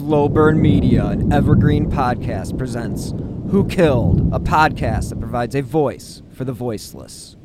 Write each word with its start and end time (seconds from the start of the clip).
Slow 0.00 0.30
Burn 0.30 0.62
Media, 0.62 1.08
an 1.08 1.30
evergreen 1.30 1.90
podcast, 1.90 2.56
presents 2.56 3.12
Who 3.50 3.68
Killed, 3.68 4.32
a 4.32 4.40
podcast 4.40 5.10
that 5.10 5.20
provides 5.20 5.54
a 5.54 5.60
voice 5.60 6.22
for 6.32 6.46
the 6.46 6.54
voiceless. 6.54 7.36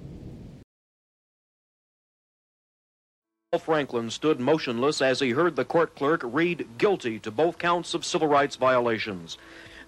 Franklin 3.60 4.10
stood 4.10 4.40
motionless 4.40 5.02
as 5.02 5.20
he 5.20 5.32
heard 5.32 5.58
the 5.58 5.66
court 5.66 5.96
clerk 5.96 6.22
read 6.24 6.66
guilty 6.78 7.20
to 7.20 7.30
both 7.30 7.58
counts 7.58 7.94
of 7.94 8.06
civil 8.06 8.30
rights 8.30 8.56
violations. 8.56 9.38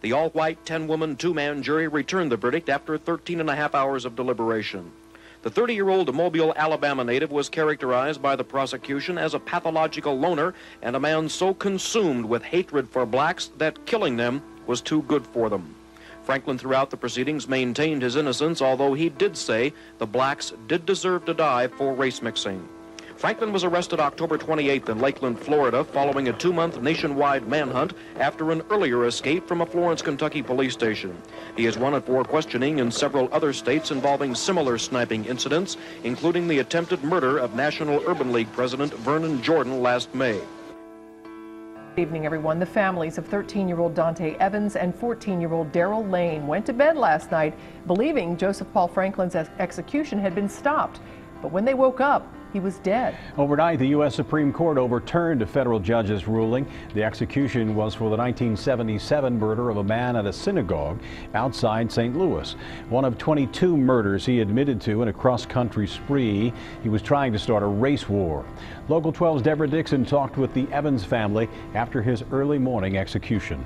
The 0.02 0.12
all 0.12 0.32
white 0.32 0.66
10 0.66 0.88
woman, 0.88 1.16
two 1.16 1.34
man 1.34 1.64
jury 1.64 1.88
returned 1.88 2.34
the 2.34 2.38
verdict 2.38 2.68
after 2.68 2.98
13 2.98 3.40
and 3.40 3.50
a 3.50 3.56
half 3.56 3.76
hours 3.76 4.04
of 4.04 4.18
deliberation. 4.18 4.92
The 5.48 5.54
30 5.54 5.76
year 5.76 5.88
old 5.88 6.14
Mobile, 6.14 6.54
Alabama 6.58 7.06
native 7.06 7.32
was 7.32 7.48
characterized 7.48 8.22
by 8.22 8.36
the 8.36 8.44
prosecution 8.44 9.18
as 9.18 9.34
a 9.34 9.40
pathological 9.40 10.20
loner 10.20 10.54
and 10.82 10.94
a 10.94 11.00
man 11.00 11.30
so 11.30 11.54
consumed 11.54 12.26
with 12.26 12.44
hatred 12.44 12.90
for 12.90 13.06
blacks 13.06 13.50
that 13.58 13.86
killing 13.86 14.18
them 14.18 14.44
was 14.66 14.82
too 14.82 15.04
good 15.04 15.26
for 15.26 15.50
them. 15.50 15.74
Franklin, 16.26 16.58
throughout 16.58 16.90
the 16.90 16.98
proceedings, 16.98 17.48
maintained 17.48 18.02
his 18.02 18.18
innocence, 18.18 18.62
although 18.62 18.94
he 18.94 19.08
did 19.08 19.38
say 19.38 19.72
the 20.00 20.06
blacks 20.06 20.52
did 20.68 20.86
deserve 20.86 21.24
to 21.24 21.34
die 21.34 21.68
for 21.68 21.94
race 21.94 22.22
mixing. 22.22 22.68
Franklin 23.18 23.52
was 23.52 23.64
arrested 23.64 24.00
October 24.00 24.38
28th 24.38 24.90
in 24.90 25.00
Lakeland, 25.00 25.40
Florida, 25.40 25.84
following 25.84 26.28
a 26.28 26.34
two 26.34 26.54
month 26.54 26.80
nationwide 26.84 27.48
manhunt 27.48 27.94
after 28.20 28.52
an 28.52 28.62
earlier 28.70 29.08
escape 29.08 29.48
from 29.48 29.62
a 29.62 29.66
Florence, 29.66 30.04
Kentucky 30.04 30.44
police 30.44 30.74
station. 30.74 31.20
He 31.56 31.66
is 31.66 31.80
wanted 31.80 32.04
for 32.04 32.24
questioning 32.24 32.78
in 32.78 32.92
several 32.92 33.28
other 33.34 33.54
states 33.54 33.90
involving 33.90 34.36
similar 34.36 34.78
sniping 34.78 35.26
incidents, 35.26 35.78
including 36.04 36.48
the 36.48 36.60
attempted 36.60 37.04
murder 37.04 37.40
of 37.40 37.56
National 37.56 38.04
Urban 38.08 38.32
League 38.32 38.52
President 38.54 38.94
Vernon 38.94 39.42
Jordan 39.42 39.82
last 39.82 40.14
May. 40.14 40.40
Good 41.96 42.02
evening, 42.04 42.28
everyone. 42.28 42.60
The 42.60 42.68
families 42.68 43.18
of 43.18 43.26
13 43.26 43.68
year 43.68 43.80
old 43.80 43.96
Dante 43.96 44.36
Evans 44.36 44.76
and 44.76 44.94
14 44.94 45.42
year 45.42 45.54
old 45.54 45.72
Daryl 45.72 46.08
Lane 46.08 46.46
went 46.46 46.68
to 46.68 46.74
bed 46.74 46.96
last 46.96 47.32
night 47.32 47.58
believing 47.88 48.38
Joseph 48.38 48.72
Paul 48.74 48.88
Franklin's 48.88 49.34
ex- 49.34 49.50
execution 49.58 50.20
had 50.20 50.36
been 50.36 50.48
stopped. 50.48 51.00
But 51.42 51.52
when 51.52 51.66
they 51.66 51.74
woke 51.74 52.00
up, 52.00 52.32
he 52.54 52.60
was 52.60 52.78
dead. 52.80 53.18
Overnight, 53.38 53.80
the 53.80 53.88
U.S. 53.90 54.16
Supreme 54.16 54.54
Court 54.54 54.78
overturned 54.78 55.42
a 55.42 55.46
federal 55.46 55.80
judge's 55.80 56.28
ruling. 56.28 56.68
The 56.94 57.04
execution 57.04 57.76
was 57.76 57.94
for 57.94 58.10
the 58.10 58.18
1977 58.18 59.38
murder 59.38 59.70
of 59.70 59.78
a 59.78 59.84
man 59.84 60.16
at 60.16 60.26
a 60.26 60.34
synagogue 60.34 61.00
outside 61.34 61.92
St. 61.92 62.18
Louis. 62.18 62.56
One 62.90 63.06
of 63.06 63.18
22 63.18 63.78
murders 63.78 64.26
he 64.26 64.42
admitted 64.42 64.82
to 64.82 65.02
in 65.02 65.08
a 65.08 65.14
cross 65.14 65.46
country 65.46 65.88
spree. 65.88 66.54
He 66.84 66.90
was 66.90 67.02
trying 67.02 67.34
to 67.34 67.40
start 67.40 67.64
a 67.64 67.68
race 67.68 68.08
war. 68.10 68.46
Local 68.90 69.12
12's 69.12 69.42
Deborah 69.42 69.68
Dixon 69.68 70.06
talked 70.06 70.38
with 70.38 70.54
the 70.54 70.68
Evans 70.72 71.04
family 71.04 71.50
after 71.74 72.02
his 72.02 72.24
early 72.32 72.58
morning 72.58 72.98
execution. 72.98 73.66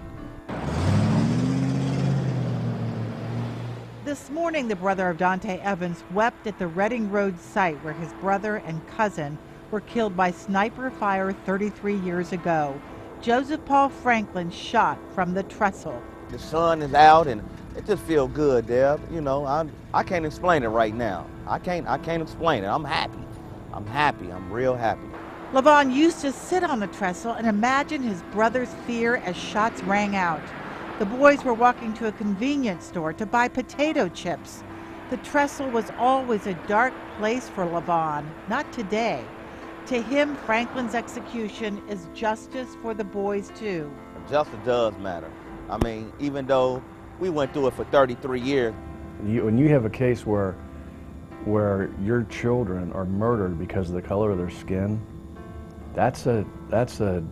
This 4.12 4.30
morning, 4.30 4.68
the 4.68 4.76
brother 4.76 5.10
of 5.10 5.18
Dante 5.18 5.60
Evans 5.60 6.04
wept 6.12 6.46
at 6.46 6.60
the 6.60 6.68
Reading 6.68 7.10
Road 7.10 7.40
site 7.40 7.82
where 7.82 7.94
his 7.94 8.12
brother 8.16 8.58
and 8.58 8.86
cousin 8.90 9.38
were 9.72 9.80
killed 9.80 10.18
by 10.18 10.32
sniper 10.32 10.92
fire 10.92 11.32
33 11.32 11.96
years 11.96 12.34
ago. 12.34 12.78
Joseph 13.22 13.64
Paul 13.64 13.88
Franklin 13.88 14.52
shot 14.52 15.00
from 15.16 15.34
the 15.34 15.44
trestle. 15.44 16.04
The 16.30 16.40
sun 16.40 16.82
is 16.82 16.94
out 16.94 17.28
and 17.28 17.42
it 17.78 17.86
just 17.86 18.04
feels 18.04 18.30
good, 18.32 18.68
Deb. 18.68 19.00
You 19.14 19.22
know, 19.22 19.46
I 19.46 19.66
I 19.94 20.04
can't 20.04 20.26
explain 20.26 20.64
it 20.64 20.68
right 20.68 20.94
now. 20.94 21.26
I 21.48 21.58
can't 21.58 21.88
I 21.88 21.98
can't 21.98 22.22
explain 22.22 22.66
it. 22.66 22.68
I'm 22.68 22.84
happy. 22.84 23.24
I'm 23.72 23.86
happy. 23.86 24.30
I'm 24.30 24.52
real 24.52 24.76
happy. 24.76 25.08
Levon 25.54 25.96
used 25.96 26.20
to 26.20 26.34
sit 26.34 26.66
on 26.66 26.82
the 26.82 26.88
trestle 26.88 27.32
and 27.32 27.48
imagine 27.48 28.04
his 28.04 28.22
brother's 28.34 28.74
fear 28.86 29.16
as 29.16 29.38
shots 29.38 29.82
rang 29.84 30.18
out. 30.18 30.42
The 31.02 31.08
boys 31.08 31.44
were 31.44 31.56
walking 31.56 31.96
to 31.96 32.10
a 32.10 32.12
convenience 32.12 32.86
store 32.86 33.12
to 33.14 33.26
buy 33.26 33.48
potato 33.48 34.08
chips. 34.08 34.62
The 35.10 35.18
trestle 35.18 35.68
was 35.72 35.90
always 35.98 36.46
a 36.46 36.54
dark 36.68 36.94
place 37.18 37.50
for 37.50 37.66
Levon, 37.66 38.24
not 38.50 38.72
today. 38.72 39.26
To 39.88 40.00
him, 40.00 40.36
Franklin's 40.46 40.94
execution 40.94 41.82
is 41.90 42.08
justice 42.14 42.78
for 42.84 42.94
the 42.94 43.04
boys, 43.04 43.52
too. 43.56 43.92
Justice 44.30 44.60
does 44.64 44.96
matter. 45.00 45.32
I 45.72 45.84
mean, 45.84 46.14
even 46.20 46.46
though 46.46 46.84
we 47.20 47.32
went 47.32 47.52
through 47.52 47.70
it 47.70 47.74
for 47.74 47.86
33 47.86 48.40
years, 48.40 48.76
You, 49.26 49.46
when 49.46 49.58
you 49.58 49.70
have 49.70 49.86
a 49.86 49.90
case 49.90 50.24
where 50.28 50.56
where 51.46 51.90
your 52.04 52.26
children 52.26 52.94
are 52.94 53.06
murdered 53.06 53.58
because 53.58 53.90
of 53.90 53.96
the 53.96 54.04
color 54.04 54.30
of 54.30 54.38
their 54.38 54.52
skin, 54.52 55.02
that's 55.96 56.28
a 56.28 56.46
that's 56.70 57.00
a 57.00 57.24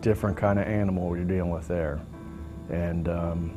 different 0.00 0.36
kind 0.36 0.58
of 0.58 0.66
animal 0.66 1.14
you're 1.14 1.24
dealing 1.24 1.52
with 1.52 1.68
there, 1.68 2.00
and 2.70 3.08
um, 3.08 3.54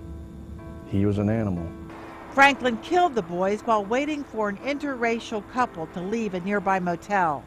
he 0.87 1.05
was 1.05 1.17
an 1.17 1.29
animal. 1.29 1.67
Franklin 2.33 2.77
killed 2.77 3.13
the 3.15 3.21
boys 3.21 3.61
while 3.61 3.85
waiting 3.85 4.23
for 4.23 4.49
an 4.49 4.57
interracial 4.57 5.43
couple 5.51 5.85
to 5.87 6.01
leave 6.01 6.33
a 6.33 6.39
nearby 6.41 6.79
motel. 6.79 7.43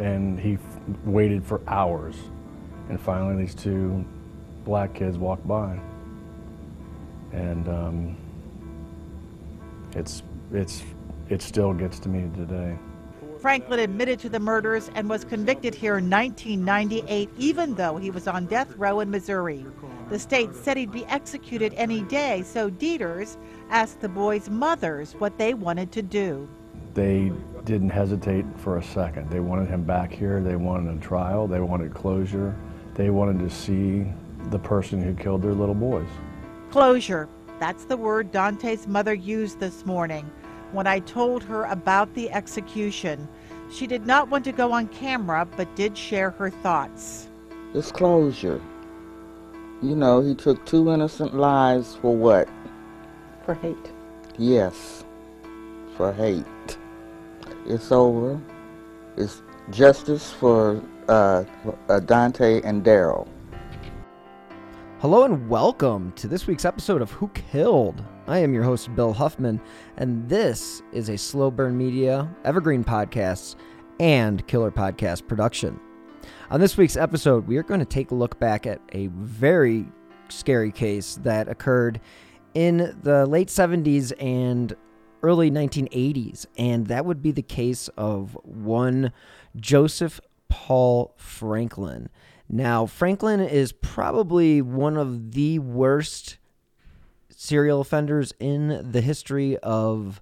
and 0.00 0.40
he 0.40 0.54
f- 0.54 0.60
waited 1.04 1.44
for 1.44 1.60
hours 1.68 2.16
and 2.88 3.00
finally 3.00 3.36
these 3.36 3.54
two 3.54 4.04
black 4.64 4.92
kids 4.92 5.16
walked 5.16 5.46
by 5.46 5.78
and 7.32 7.68
um, 7.68 8.16
it's 9.94 10.24
it's 10.52 10.82
it 11.28 11.40
still 11.40 11.72
gets 11.72 12.00
to 12.00 12.08
me 12.08 12.28
today 12.36 12.76
Franklin 13.44 13.80
admitted 13.80 14.18
to 14.20 14.30
the 14.30 14.40
murders 14.40 14.90
and 14.94 15.06
was 15.06 15.22
convicted 15.22 15.74
here 15.74 15.98
in 15.98 16.08
1998, 16.08 17.28
even 17.36 17.74
though 17.74 17.98
he 17.98 18.10
was 18.10 18.26
on 18.26 18.46
death 18.46 18.74
row 18.78 19.00
in 19.00 19.10
Missouri. 19.10 19.66
The 20.08 20.18
state 20.18 20.54
said 20.54 20.78
he'd 20.78 20.90
be 20.90 21.04
executed 21.08 21.74
any 21.76 22.00
day, 22.04 22.40
so 22.40 22.70
Deters 22.70 23.36
asked 23.68 24.00
the 24.00 24.08
boys' 24.08 24.48
mothers 24.48 25.12
what 25.18 25.36
they 25.36 25.52
wanted 25.52 25.92
to 25.92 26.00
do. 26.00 26.48
they 26.94 27.30
didn't 27.66 27.90
hesitate 27.90 28.46
for 28.56 28.78
a 28.78 28.82
second 28.82 29.28
they 29.28 29.40
wanted 29.40 29.68
him 29.68 29.82
back 29.82 30.10
here 30.12 30.40
they 30.40 30.56
wanted 30.56 30.96
a 30.96 31.00
trial 31.00 31.46
they 31.46 31.60
wanted 31.60 31.92
closure 31.92 32.54
they 32.94 33.10
wanted 33.10 33.38
to 33.38 33.50
see 33.50 34.06
the 34.50 34.58
person 34.58 35.02
who 35.02 35.12
killed 35.14 35.42
their 35.42 35.54
little 35.54 35.74
boys 35.74 36.08
Closure. 36.70 37.28
That's 37.60 37.84
the 37.84 37.96
word 37.96 38.32
Dante's 38.32 38.86
mother 38.86 39.14
used 39.14 39.60
this 39.60 39.84
morning 39.84 40.30
when 40.74 40.88
I 40.88 40.98
told 40.98 41.44
her 41.44 41.64
about 41.64 42.12
the 42.14 42.30
execution. 42.32 43.28
She 43.72 43.86
did 43.86 44.06
not 44.06 44.28
want 44.28 44.44
to 44.44 44.52
go 44.52 44.72
on 44.72 44.88
camera, 44.88 45.46
but 45.56 45.74
did 45.76 45.96
share 45.96 46.30
her 46.30 46.50
thoughts. 46.50 47.28
Disclosure. 47.72 48.60
You 49.82 49.94
know, 49.94 50.20
he 50.20 50.34
took 50.34 50.64
two 50.66 50.90
innocent 50.90 51.34
lives 51.34 51.96
for 51.96 52.14
what? 52.14 52.48
For 53.44 53.54
hate. 53.54 53.92
Yes, 54.36 55.04
for 55.96 56.12
hate. 56.12 56.44
It's 57.66 57.92
over. 57.92 58.40
It's 59.16 59.42
justice 59.70 60.32
for 60.32 60.82
uh, 61.08 61.44
uh, 61.88 62.00
Dante 62.00 62.60
and 62.62 62.84
Daryl. 62.84 63.28
Hello 65.00 65.24
and 65.24 65.48
welcome 65.48 66.12
to 66.16 66.26
this 66.26 66.46
week's 66.46 66.64
episode 66.64 67.02
of 67.02 67.10
Who 67.12 67.28
Killed. 67.28 68.02
I 68.26 68.38
am 68.38 68.54
your 68.54 68.62
host, 68.62 68.94
Bill 68.94 69.12
Huffman, 69.12 69.60
and 69.98 70.26
this 70.30 70.82
is 70.92 71.10
a 71.10 71.18
Slow 71.18 71.50
Burn 71.50 71.76
Media, 71.76 72.26
Evergreen 72.44 72.82
Podcasts, 72.82 73.54
and 74.00 74.46
Killer 74.46 74.70
Podcast 74.70 75.28
production. 75.28 75.78
On 76.50 76.58
this 76.58 76.78
week's 76.78 76.96
episode, 76.96 77.46
we 77.46 77.58
are 77.58 77.62
going 77.62 77.80
to 77.80 77.86
take 77.86 78.12
a 78.12 78.14
look 78.14 78.40
back 78.40 78.66
at 78.66 78.80
a 78.92 79.08
very 79.08 79.84
scary 80.30 80.72
case 80.72 81.16
that 81.22 81.48
occurred 81.48 82.00
in 82.54 82.98
the 83.02 83.26
late 83.26 83.48
70s 83.48 84.14
and 84.18 84.74
early 85.22 85.50
1980s, 85.50 86.46
and 86.56 86.86
that 86.86 87.04
would 87.04 87.20
be 87.20 87.30
the 87.30 87.42
case 87.42 87.88
of 87.98 88.38
one 88.42 89.12
Joseph 89.54 90.18
Paul 90.48 91.12
Franklin. 91.18 92.08
Now, 92.48 92.86
Franklin 92.86 93.40
is 93.40 93.72
probably 93.72 94.62
one 94.62 94.96
of 94.96 95.32
the 95.32 95.58
worst 95.58 96.38
serial 97.44 97.80
offenders 97.80 98.32
in 98.40 98.90
the 98.90 99.00
history 99.00 99.58
of 99.58 100.20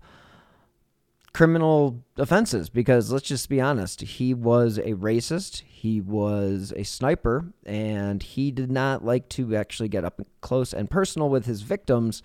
criminal 1.32 2.04
offenses 2.18 2.68
because 2.68 3.10
let's 3.10 3.26
just 3.26 3.48
be 3.48 3.60
honest, 3.60 4.02
he 4.02 4.34
was 4.34 4.78
a 4.78 4.92
racist, 4.94 5.62
he 5.62 6.00
was 6.00 6.72
a 6.76 6.82
sniper, 6.82 7.46
and 7.64 8.22
he 8.22 8.50
did 8.50 8.70
not 8.70 9.04
like 9.04 9.28
to 9.30 9.56
actually 9.56 9.88
get 9.88 10.04
up 10.04 10.20
close 10.40 10.74
and 10.74 10.90
personal 10.90 11.28
with 11.30 11.46
his 11.46 11.62
victims, 11.62 12.22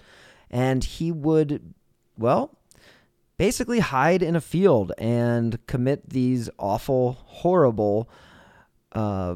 and 0.50 0.84
he 0.84 1.12
would, 1.12 1.74
well, 2.18 2.58
basically 3.38 3.80
hide 3.80 4.22
in 4.22 4.36
a 4.36 4.42
field 4.42 4.92
and 4.98 5.66
commit 5.68 6.10
these 6.10 6.50
awful, 6.58 7.18
horrible, 7.26 8.10
uh, 8.92 9.36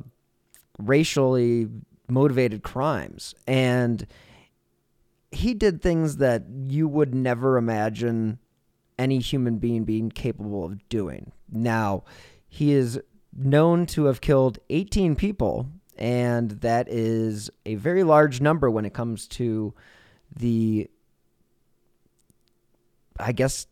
racially 0.79 1.67
motivated 2.09 2.63
crimes. 2.63 3.35
And 3.47 4.05
he 5.31 5.53
did 5.53 5.81
things 5.81 6.17
that 6.17 6.43
you 6.67 6.87
would 6.87 7.15
never 7.15 7.57
imagine 7.57 8.39
any 8.99 9.19
human 9.19 9.57
being 9.57 9.83
being 9.83 10.09
capable 10.09 10.63
of 10.65 10.87
doing. 10.89 11.31
Now, 11.49 12.03
he 12.47 12.73
is 12.73 12.99
known 13.35 13.85
to 13.87 14.05
have 14.05 14.21
killed 14.21 14.59
18 14.69 15.15
people 15.15 15.69
And 15.97 16.51
that 16.61 16.87
is 16.89 17.51
a 17.65 17.75
very 17.75 18.03
large 18.03 18.41
number 18.41 18.71
when 18.71 18.85
it 18.85 18.93
comes 18.93 19.27
to 19.29 19.73
the, 20.35 20.89
I 23.19 23.31
guess, 23.31 23.67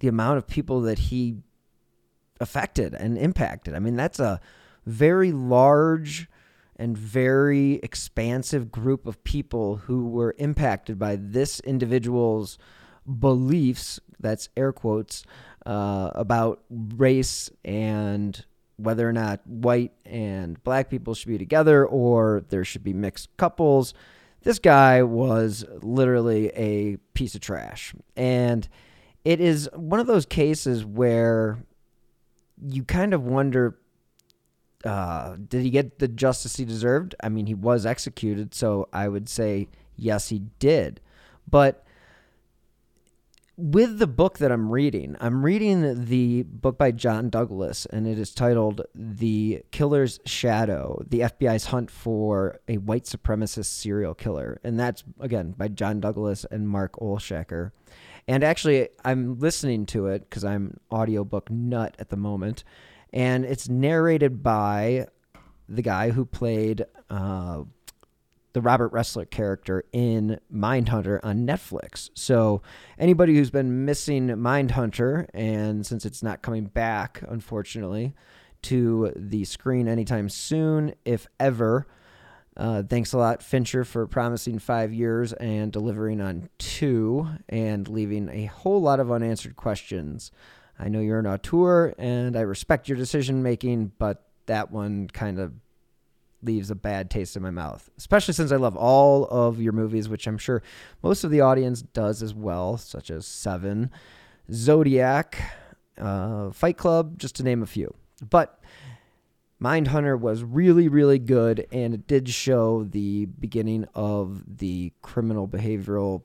the 0.00 0.08
amount 0.08 0.38
of 0.38 0.46
people 0.46 0.82
that 0.82 0.98
he 0.98 1.38
affected 2.40 2.92
and 2.94 3.16
impacted. 3.16 3.74
I 3.74 3.78
mean, 3.78 3.96
that's 3.96 4.20
a 4.20 4.40
very 4.84 5.32
large 5.32 6.28
and 6.78 6.96
very 6.96 7.74
expansive 7.82 8.70
group 8.70 9.06
of 9.06 9.22
people 9.24 9.76
who 9.76 10.08
were 10.08 10.34
impacted 10.38 10.98
by 10.98 11.16
this 11.16 11.60
individual's 11.60 12.58
beliefs 13.18 14.00
that's 14.18 14.48
air 14.56 14.72
quotes 14.72 15.24
uh, 15.64 16.10
about 16.14 16.62
race 16.70 17.50
and 17.64 18.44
whether 18.76 19.08
or 19.08 19.12
not 19.12 19.46
white 19.46 19.92
and 20.04 20.62
black 20.64 20.90
people 20.90 21.14
should 21.14 21.28
be 21.28 21.38
together 21.38 21.86
or 21.86 22.44
there 22.50 22.64
should 22.64 22.84
be 22.84 22.92
mixed 22.92 23.34
couples 23.36 23.94
this 24.46 24.60
guy 24.60 25.02
was 25.02 25.64
literally 25.82 26.50
a 26.50 26.98
piece 27.14 27.34
of 27.34 27.40
trash. 27.40 27.92
And 28.16 28.68
it 29.24 29.40
is 29.40 29.68
one 29.74 29.98
of 29.98 30.06
those 30.06 30.24
cases 30.24 30.84
where 30.84 31.58
you 32.64 32.84
kind 32.84 33.12
of 33.12 33.24
wonder 33.24 33.76
uh, 34.86 35.36
did 35.48 35.62
he 35.62 35.70
get 35.70 35.98
the 35.98 36.08
justice 36.08 36.56
he 36.56 36.64
deserved? 36.64 37.14
I 37.22 37.28
mean, 37.28 37.46
he 37.46 37.54
was 37.54 37.84
executed, 37.84 38.54
so 38.54 38.88
I 38.92 39.08
would 39.08 39.28
say 39.28 39.68
yes, 39.96 40.28
he 40.28 40.42
did. 40.58 41.00
But 41.48 41.84
with 43.56 43.98
the 43.98 44.06
book 44.06 44.38
that 44.38 44.52
I'm 44.52 44.70
reading, 44.70 45.16
I'm 45.18 45.44
reading 45.44 46.04
the 46.04 46.42
book 46.42 46.76
by 46.76 46.90
John 46.90 47.30
Douglas, 47.30 47.86
and 47.86 48.06
it 48.06 48.18
is 48.18 48.34
titled 48.34 48.82
The 48.94 49.62
Killer's 49.70 50.20
Shadow 50.26 51.02
The 51.08 51.20
FBI's 51.20 51.66
Hunt 51.66 51.90
for 51.90 52.60
a 52.68 52.76
White 52.76 53.04
Supremacist 53.04 53.66
Serial 53.66 54.14
Killer. 54.14 54.60
And 54.62 54.78
that's, 54.78 55.04
again, 55.20 55.52
by 55.56 55.68
John 55.68 56.00
Douglas 56.00 56.44
and 56.50 56.68
Mark 56.68 56.92
Olshaker. 57.00 57.72
And 58.28 58.44
actually, 58.44 58.88
I'm 59.04 59.38
listening 59.38 59.86
to 59.86 60.08
it 60.08 60.28
because 60.28 60.44
I'm 60.44 60.78
audiobook 60.92 61.50
nut 61.50 61.96
at 61.98 62.10
the 62.10 62.16
moment 62.16 62.62
and 63.16 63.46
it's 63.46 63.66
narrated 63.66 64.42
by 64.42 65.06
the 65.70 65.80
guy 65.80 66.10
who 66.10 66.26
played 66.26 66.84
uh, 67.08 67.62
the 68.52 68.60
Robert 68.60 68.92
Ressler 68.92 69.28
character 69.28 69.84
in 69.90 70.38
Mindhunter 70.54 71.20
on 71.22 71.46
Netflix. 71.46 72.10
So 72.12 72.60
anybody 72.98 73.34
who's 73.34 73.50
been 73.50 73.86
missing 73.86 74.28
Mindhunter, 74.28 75.28
and 75.32 75.86
since 75.86 76.04
it's 76.04 76.22
not 76.22 76.42
coming 76.42 76.66
back, 76.66 77.22
unfortunately, 77.26 78.14
to 78.62 79.14
the 79.16 79.44
screen 79.44 79.88
anytime 79.88 80.28
soon, 80.28 80.94
if 81.06 81.26
ever. 81.40 81.86
Uh, 82.54 82.82
thanks 82.82 83.14
a 83.14 83.18
lot, 83.18 83.42
Fincher, 83.42 83.84
for 83.84 84.06
promising 84.06 84.58
five 84.58 84.92
years 84.92 85.32
and 85.32 85.72
delivering 85.72 86.20
on 86.20 86.50
two 86.58 87.26
and 87.48 87.88
leaving 87.88 88.28
a 88.28 88.44
whole 88.44 88.82
lot 88.82 89.00
of 89.00 89.10
unanswered 89.10 89.56
questions. 89.56 90.30
I 90.78 90.88
know 90.88 91.00
you're 91.00 91.18
an 91.18 91.26
auteur 91.26 91.94
and 91.98 92.36
I 92.36 92.40
respect 92.40 92.88
your 92.88 92.98
decision 92.98 93.42
making, 93.42 93.92
but 93.98 94.24
that 94.46 94.70
one 94.70 95.08
kind 95.08 95.38
of 95.38 95.52
leaves 96.42 96.70
a 96.70 96.74
bad 96.74 97.10
taste 97.10 97.36
in 97.36 97.42
my 97.42 97.50
mouth, 97.50 97.90
especially 97.96 98.34
since 98.34 98.52
I 98.52 98.56
love 98.56 98.76
all 98.76 99.24
of 99.26 99.60
your 99.60 99.72
movies, 99.72 100.08
which 100.08 100.26
I'm 100.26 100.38
sure 100.38 100.62
most 101.02 101.24
of 101.24 101.30
the 101.30 101.40
audience 101.40 101.82
does 101.82 102.22
as 102.22 102.34
well, 102.34 102.76
such 102.76 103.10
as 103.10 103.26
Seven, 103.26 103.90
Zodiac, 104.52 105.38
uh, 105.98 106.50
Fight 106.50 106.76
Club, 106.76 107.18
just 107.18 107.36
to 107.36 107.42
name 107.42 107.62
a 107.62 107.66
few. 107.66 107.94
But 108.28 108.60
Mindhunter 109.60 110.18
was 110.18 110.44
really, 110.44 110.88
really 110.88 111.18
good, 111.18 111.66
and 111.72 111.94
it 111.94 112.06
did 112.06 112.28
show 112.28 112.84
the 112.84 113.26
beginning 113.26 113.86
of 113.94 114.58
the 114.58 114.92
criminal 115.02 115.48
behavioral 115.48 116.22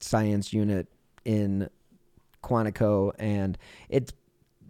science 0.00 0.52
unit 0.52 0.88
in 1.24 1.70
Quantico, 2.42 3.12
and 3.18 3.56
it's 3.88 4.12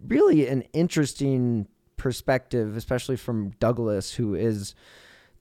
really 0.07 0.47
an 0.47 0.63
interesting 0.73 1.67
perspective, 1.97 2.75
especially 2.75 3.15
from 3.15 3.51
Douglas, 3.59 4.13
who 4.13 4.35
is 4.35 4.75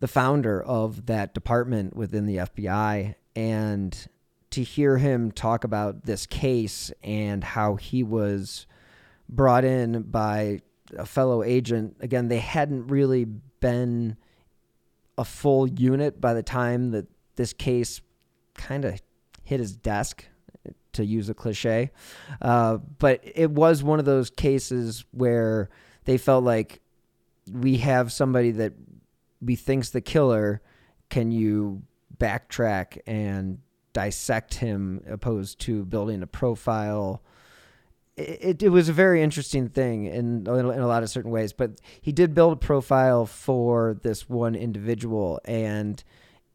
the 0.00 0.08
founder 0.08 0.62
of 0.62 1.06
that 1.06 1.34
department 1.34 1.96
within 1.96 2.26
the 2.26 2.36
FBI, 2.38 3.14
and 3.34 4.06
to 4.50 4.62
hear 4.62 4.98
him 4.98 5.32
talk 5.32 5.64
about 5.64 6.04
this 6.04 6.26
case 6.26 6.92
and 7.02 7.42
how 7.42 7.76
he 7.76 8.02
was 8.02 8.66
brought 9.28 9.64
in 9.64 10.02
by 10.02 10.60
a 10.96 11.06
fellow 11.06 11.42
agent. 11.42 11.96
Again, 12.00 12.28
they 12.28 12.38
hadn't 12.38 12.88
really 12.88 13.24
been 13.24 14.16
a 15.16 15.24
full 15.24 15.66
unit 15.66 16.20
by 16.20 16.34
the 16.34 16.42
time 16.42 16.90
that 16.90 17.06
this 17.36 17.52
case 17.52 18.00
kind 18.54 18.84
of 18.84 19.00
hit 19.42 19.60
his 19.60 19.74
desk 19.74 20.26
to 20.92 21.04
use 21.04 21.28
a 21.28 21.34
cliche. 21.34 21.90
Uh, 22.40 22.78
but 22.98 23.20
it 23.22 23.50
was 23.50 23.82
one 23.82 23.98
of 23.98 24.04
those 24.04 24.30
cases 24.30 25.04
where 25.10 25.70
they 26.04 26.18
felt 26.18 26.44
like 26.44 26.80
we 27.50 27.78
have 27.78 28.12
somebody 28.12 28.50
that 28.52 28.72
we 29.40 29.56
think's 29.56 29.90
the 29.90 30.00
killer. 30.00 30.62
Can 31.10 31.30
you 31.30 31.82
backtrack 32.16 32.98
and 33.06 33.58
dissect 33.92 34.54
him 34.54 35.02
opposed 35.08 35.60
to 35.60 35.84
building 35.84 36.22
a 36.22 36.26
profile? 36.26 37.22
It, 38.16 38.62
it, 38.62 38.68
was 38.68 38.88
a 38.88 38.92
very 38.92 39.22
interesting 39.22 39.68
thing 39.68 40.04
in, 40.04 40.46
in 40.46 40.46
a 40.46 40.86
lot 40.86 41.02
of 41.02 41.10
certain 41.10 41.30
ways, 41.30 41.52
but 41.52 41.80
he 42.00 42.12
did 42.12 42.34
build 42.34 42.52
a 42.52 42.56
profile 42.56 43.24
for 43.24 43.98
this 44.02 44.28
one 44.28 44.54
individual, 44.54 45.40
and 45.46 46.02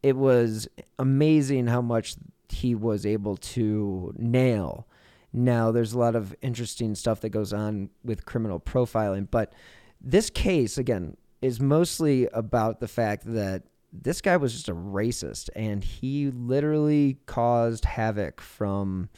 it 0.03 0.15
was 0.15 0.67
amazing 0.99 1.67
how 1.67 1.81
much 1.81 2.15
he 2.51 2.75
was 2.75 3.05
able 3.05 3.37
to 3.37 4.13
nail. 4.17 4.87
Now, 5.33 5.71
there's 5.71 5.93
a 5.93 5.99
lot 5.99 6.15
of 6.15 6.35
interesting 6.41 6.95
stuff 6.95 7.21
that 7.21 7.29
goes 7.29 7.53
on 7.53 7.89
with 8.03 8.25
criminal 8.25 8.59
profiling, 8.59 9.29
but 9.29 9.53
this 10.01 10.29
case, 10.29 10.77
again, 10.77 11.17
is 11.41 11.59
mostly 11.59 12.27
about 12.33 12.79
the 12.79 12.87
fact 12.87 13.23
that 13.25 13.63
this 13.93 14.21
guy 14.21 14.37
was 14.37 14.53
just 14.53 14.69
a 14.69 14.73
racist 14.73 15.49
and 15.55 15.83
he 15.83 16.29
literally 16.31 17.17
caused 17.25 17.85
havoc 17.85 18.41
from, 18.41 19.09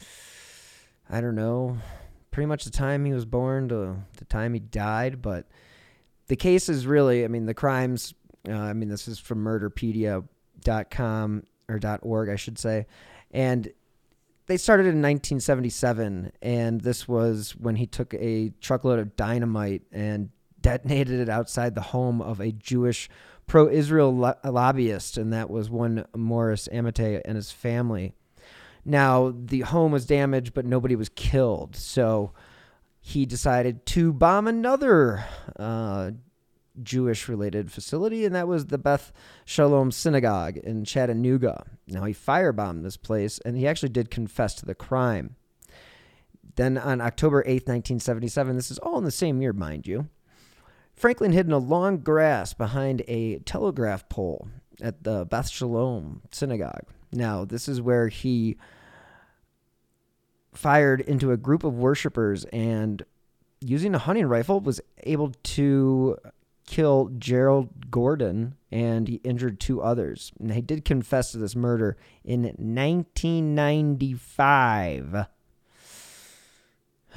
I 1.08 1.20
don't 1.20 1.34
know, 1.34 1.78
pretty 2.30 2.46
much 2.46 2.64
the 2.64 2.70
time 2.70 3.04
he 3.04 3.12
was 3.12 3.24
born 3.24 3.68
to 3.68 3.96
the 4.16 4.24
time 4.26 4.54
he 4.54 4.60
died. 4.60 5.20
But 5.22 5.46
the 6.28 6.36
case 6.36 6.68
is 6.68 6.86
really, 6.86 7.24
I 7.24 7.28
mean, 7.28 7.46
the 7.46 7.54
crimes, 7.54 8.14
uh, 8.48 8.52
I 8.52 8.72
mean, 8.72 8.88
this 8.88 9.08
is 9.08 9.18
from 9.18 9.44
murderpedia.com 9.44 11.42
or 11.68 11.98
.org, 12.02 12.28
I 12.28 12.36
should 12.36 12.58
say. 12.58 12.86
And 13.30 13.72
they 14.46 14.56
started 14.56 14.82
in 14.82 15.00
1977, 15.02 16.32
and 16.42 16.80
this 16.80 17.06
was 17.06 17.54
when 17.56 17.76
he 17.76 17.86
took 17.86 18.14
a 18.14 18.52
truckload 18.60 18.98
of 18.98 19.14
dynamite 19.14 19.82
and 19.92 20.30
detonated 20.60 21.20
it 21.20 21.28
outside 21.28 21.74
the 21.74 21.80
home 21.80 22.20
of 22.20 22.40
a 22.40 22.52
Jewish 22.52 23.08
pro 23.46 23.68
Israel 23.68 24.14
lo- 24.14 24.34
lobbyist, 24.44 25.16
and 25.16 25.32
that 25.32 25.50
was 25.50 25.70
one 25.70 26.04
Morris 26.16 26.68
Amitay 26.72 27.20
and 27.24 27.36
his 27.36 27.50
family. 27.50 28.12
Now, 28.84 29.34
the 29.36 29.60
home 29.60 29.92
was 29.92 30.06
damaged, 30.06 30.54
but 30.54 30.64
nobody 30.64 30.96
was 30.96 31.08
killed. 31.10 31.76
So 31.76 32.32
he 33.00 33.26
decided 33.26 33.86
to 33.86 34.12
bomb 34.12 34.46
another 34.46 35.24
uh, 35.58 36.12
Jewish 36.82 37.28
related 37.28 37.70
facility, 37.70 38.24
and 38.24 38.34
that 38.34 38.48
was 38.48 38.66
the 38.66 38.78
Beth 38.78 39.12
Shalom 39.44 39.90
Synagogue 39.90 40.56
in 40.56 40.84
Chattanooga. 40.84 41.64
Now, 41.86 42.04
he 42.04 42.14
firebombed 42.14 42.82
this 42.82 42.96
place, 42.96 43.38
and 43.44 43.56
he 43.56 43.66
actually 43.66 43.90
did 43.90 44.10
confess 44.10 44.54
to 44.56 44.66
the 44.66 44.74
crime. 44.74 45.36
Then 46.56 46.78
on 46.78 47.00
October 47.00 47.42
8th, 47.42 47.68
1977, 47.68 48.56
this 48.56 48.70
is 48.70 48.78
all 48.78 48.98
in 48.98 49.04
the 49.04 49.10
same 49.10 49.40
year, 49.40 49.52
mind 49.52 49.86
you, 49.86 50.08
Franklin 50.94 51.32
hid 51.32 51.46
in 51.46 51.52
a 51.52 51.58
long 51.58 51.98
grass 51.98 52.52
behind 52.52 53.02
a 53.08 53.38
telegraph 53.40 54.08
pole 54.08 54.48
at 54.82 55.04
the 55.04 55.24
Beth 55.24 55.48
Shalom 55.48 56.22
Synagogue. 56.30 56.86
Now, 57.12 57.44
this 57.44 57.68
is 57.68 57.80
where 57.80 58.08
he 58.08 58.56
fired 60.52 61.00
into 61.00 61.32
a 61.32 61.36
group 61.36 61.64
of 61.64 61.78
worshippers 61.78 62.44
and 62.46 63.02
using 63.60 63.94
a 63.94 63.98
hunting 63.98 64.26
rifle 64.26 64.60
was 64.60 64.80
able 65.04 65.32
to 65.42 66.16
kill 66.70 67.10
Gerald 67.18 67.90
Gordon 67.90 68.54
and 68.70 69.08
he 69.08 69.16
injured 69.24 69.58
two 69.58 69.82
others. 69.82 70.30
And 70.38 70.54
he 70.54 70.62
did 70.62 70.84
confess 70.84 71.32
to 71.32 71.38
this 71.38 71.56
murder 71.56 71.96
in 72.24 72.44
1995. 72.44 75.26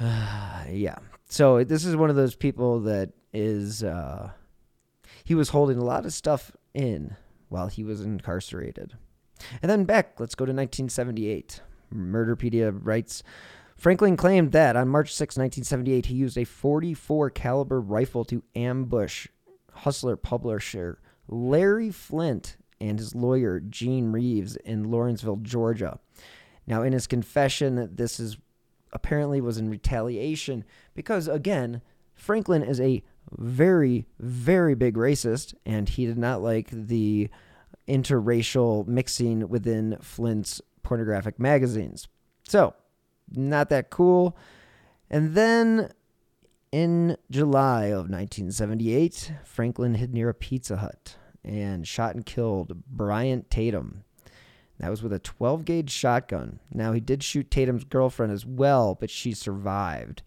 yeah. 0.00 0.96
So 1.28 1.62
this 1.62 1.84
is 1.84 1.94
one 1.94 2.10
of 2.10 2.16
those 2.16 2.34
people 2.34 2.80
that 2.80 3.12
is 3.32 3.84
uh, 3.84 4.32
he 5.22 5.36
was 5.36 5.50
holding 5.50 5.78
a 5.78 5.84
lot 5.84 6.04
of 6.04 6.12
stuff 6.12 6.50
in 6.74 7.14
while 7.48 7.68
he 7.68 7.84
was 7.84 8.00
incarcerated. 8.00 8.96
And 9.62 9.70
then 9.70 9.84
back, 9.84 10.18
let's 10.18 10.34
go 10.34 10.44
to 10.44 10.50
1978. 10.50 11.60
Murderpedia 11.94 12.76
writes 12.76 13.22
Franklin 13.76 14.16
claimed 14.16 14.50
that 14.52 14.76
on 14.76 14.88
March 14.88 15.14
6, 15.14 15.36
1978, 15.36 16.06
he 16.06 16.14
used 16.14 16.38
a 16.38 16.44
44 16.44 17.30
caliber 17.30 17.80
rifle 17.80 18.24
to 18.24 18.42
ambush 18.56 19.28
hustler 19.74 20.16
publisher 20.16 21.00
Larry 21.28 21.90
Flynt 21.90 22.56
and 22.80 22.98
his 22.98 23.14
lawyer, 23.14 23.60
Gene 23.60 24.12
Reeves, 24.12 24.56
in 24.56 24.90
Lawrenceville, 24.90 25.36
Georgia. 25.36 25.98
Now, 26.66 26.82
in 26.82 26.92
his 26.92 27.06
confession, 27.06 27.90
this 27.94 28.18
is 28.18 28.36
apparently 28.92 29.40
was 29.40 29.58
in 29.58 29.70
retaliation 29.70 30.64
because, 30.94 31.28
again, 31.28 31.82
Franklin 32.14 32.62
is 32.62 32.80
a 32.80 33.02
very, 33.30 34.06
very 34.18 34.74
big 34.74 34.94
racist, 34.94 35.54
and 35.64 35.88
he 35.88 36.06
did 36.06 36.18
not 36.18 36.42
like 36.42 36.68
the 36.70 37.28
interracial 37.88 38.86
mixing 38.86 39.48
within 39.48 39.96
Flynt's 40.00 40.60
pornographic 40.82 41.38
magazines. 41.38 42.08
So, 42.46 42.74
not 43.30 43.68
that 43.70 43.90
cool. 43.90 44.36
And 45.10 45.34
then 45.34 45.90
in 46.74 47.16
July 47.30 47.84
of 47.84 48.10
1978, 48.10 49.30
Franklin 49.44 49.94
hid 49.94 50.12
near 50.12 50.28
a 50.28 50.34
Pizza 50.34 50.78
Hut 50.78 51.14
and 51.44 51.86
shot 51.86 52.16
and 52.16 52.26
killed 52.26 52.84
Bryant 52.88 53.48
Tatum. 53.48 54.02
That 54.80 54.90
was 54.90 55.00
with 55.00 55.12
a 55.12 55.20
12 55.20 55.64
gauge 55.64 55.90
shotgun. 55.92 56.58
Now, 56.72 56.90
he 56.90 56.98
did 56.98 57.22
shoot 57.22 57.48
Tatum's 57.48 57.84
girlfriend 57.84 58.32
as 58.32 58.44
well, 58.44 58.96
but 58.96 59.08
she 59.08 59.34
survived. 59.34 60.22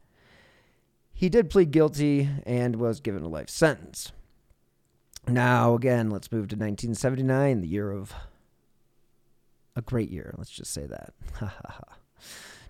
He 1.14 1.28
did 1.28 1.50
plead 1.50 1.72
guilty 1.72 2.30
and 2.46 2.78
was 2.78 3.02
given 3.02 3.24
a 3.24 3.28
life 3.28 3.50
sentence. 3.50 4.14
Now, 5.28 5.74
again, 5.74 6.10
let's 6.10 6.32
move 6.32 6.48
to 6.48 6.56
1979, 6.56 7.60
the 7.60 7.68
year 7.68 7.92
of 7.92 8.14
a 9.76 9.82
great 9.82 10.10
year. 10.10 10.34
Let's 10.38 10.52
just 10.52 10.72
say 10.72 10.86
that. 10.86 11.14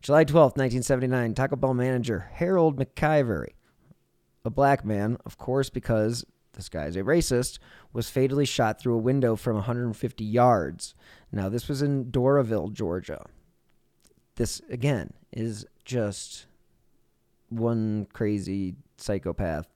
July 0.01 0.25
12th, 0.25 0.57
1979, 0.57 1.35
Taco 1.35 1.55
Bell 1.55 1.75
manager 1.75 2.29
Harold 2.33 2.77
McIvory, 2.77 3.53
a 4.47 4.51
black 4.51 4.83
man, 4.83 5.17
of 5.25 5.37
course, 5.37 5.69
because 5.69 6.25
this 6.53 6.69
guy 6.69 6.85
is 6.85 6.95
a 6.95 7.03
racist, 7.03 7.59
was 7.93 8.09
fatally 8.09 8.45
shot 8.45 8.79
through 8.79 8.95
a 8.95 8.99
window 8.99 9.35
from 9.35 9.55
150 9.55 10.23
yards. 10.23 10.95
Now, 11.31 11.49
this 11.49 11.67
was 11.67 11.81
in 11.81 12.05
Doraville, 12.05 12.73
Georgia. 12.73 13.25
This, 14.35 14.61
again, 14.69 15.13
is 15.31 15.65
just 15.85 16.47
one 17.49 18.07
crazy 18.11 18.75
psychopath 18.97 19.67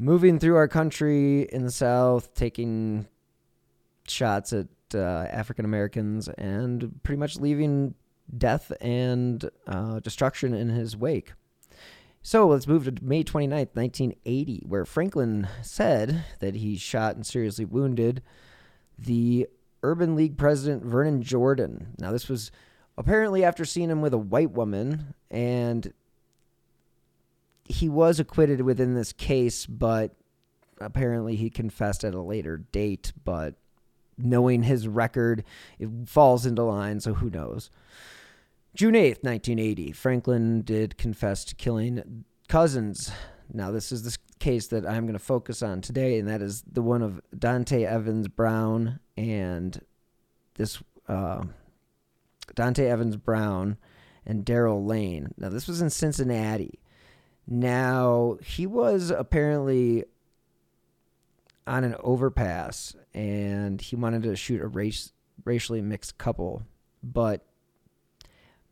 moving 0.00 0.38
through 0.38 0.56
our 0.56 0.66
country 0.66 1.42
in 1.52 1.62
the 1.62 1.70
South, 1.70 2.34
taking 2.34 3.06
shots 4.08 4.52
at 4.52 4.66
uh, 4.94 5.26
African 5.30 5.66
Americans 5.66 6.28
and 6.28 6.98
pretty 7.02 7.20
much 7.20 7.38
leaving 7.38 7.94
death 8.36 8.72
and 8.80 9.48
uh, 9.66 10.00
destruction 10.00 10.54
in 10.54 10.70
his 10.70 10.96
wake. 10.96 11.34
So 12.22 12.48
let's 12.48 12.66
move 12.66 12.84
to 12.84 12.94
May 13.02 13.24
29th, 13.24 13.74
1980, 13.74 14.64
where 14.66 14.84
Franklin 14.84 15.48
said 15.62 16.24
that 16.40 16.54
he 16.54 16.76
shot 16.76 17.16
and 17.16 17.26
seriously 17.26 17.64
wounded 17.64 18.22
the 18.98 19.48
Urban 19.82 20.14
League 20.14 20.36
president, 20.36 20.84
Vernon 20.84 21.22
Jordan. 21.22 21.94
Now, 21.98 22.12
this 22.12 22.28
was 22.28 22.50
apparently 22.98 23.42
after 23.42 23.64
seeing 23.64 23.88
him 23.88 24.02
with 24.02 24.12
a 24.12 24.18
white 24.18 24.50
woman, 24.50 25.14
and 25.30 25.94
he 27.64 27.88
was 27.88 28.20
acquitted 28.20 28.60
within 28.60 28.94
this 28.94 29.12
case, 29.14 29.64
but 29.64 30.14
apparently 30.78 31.36
he 31.36 31.48
confessed 31.48 32.04
at 32.04 32.14
a 32.14 32.20
later 32.20 32.58
date. 32.58 33.14
But 33.24 33.54
knowing 34.18 34.64
his 34.64 34.86
record, 34.86 35.42
it 35.78 35.88
falls 36.04 36.44
into 36.44 36.62
line, 36.64 37.00
so 37.00 37.14
who 37.14 37.30
knows? 37.30 37.70
June 38.74 38.94
8th, 38.94 39.24
1980, 39.24 39.92
Franklin 39.92 40.62
did 40.62 40.96
confess 40.96 41.44
to 41.46 41.54
killing 41.56 42.24
cousins. 42.48 43.10
Now, 43.52 43.72
this 43.72 43.90
is 43.90 44.04
the 44.04 44.16
case 44.38 44.68
that 44.68 44.86
I'm 44.86 45.04
going 45.04 45.14
to 45.14 45.18
focus 45.18 45.62
on 45.62 45.80
today, 45.80 46.18
and 46.18 46.28
that 46.28 46.40
is 46.40 46.62
the 46.62 46.82
one 46.82 47.02
of 47.02 47.20
Dante 47.36 47.84
Evans 47.84 48.28
Brown 48.28 49.00
and 49.16 49.80
this 50.54 50.80
uh, 51.08 51.42
Dante 52.54 52.86
Evans 52.86 53.16
Brown 53.16 53.76
and 54.24 54.44
Daryl 54.44 54.86
Lane. 54.86 55.34
Now, 55.36 55.48
this 55.48 55.66
was 55.66 55.82
in 55.82 55.90
Cincinnati. 55.90 56.78
Now, 57.48 58.38
he 58.42 58.66
was 58.66 59.10
apparently 59.10 60.04
on 61.66 61.82
an 61.82 61.96
overpass 62.00 62.94
and 63.14 63.80
he 63.80 63.96
wanted 63.96 64.22
to 64.22 64.36
shoot 64.36 64.60
a 64.60 64.68
race 64.68 65.12
racially 65.44 65.80
mixed 65.80 66.18
couple, 66.18 66.62
but 67.02 67.44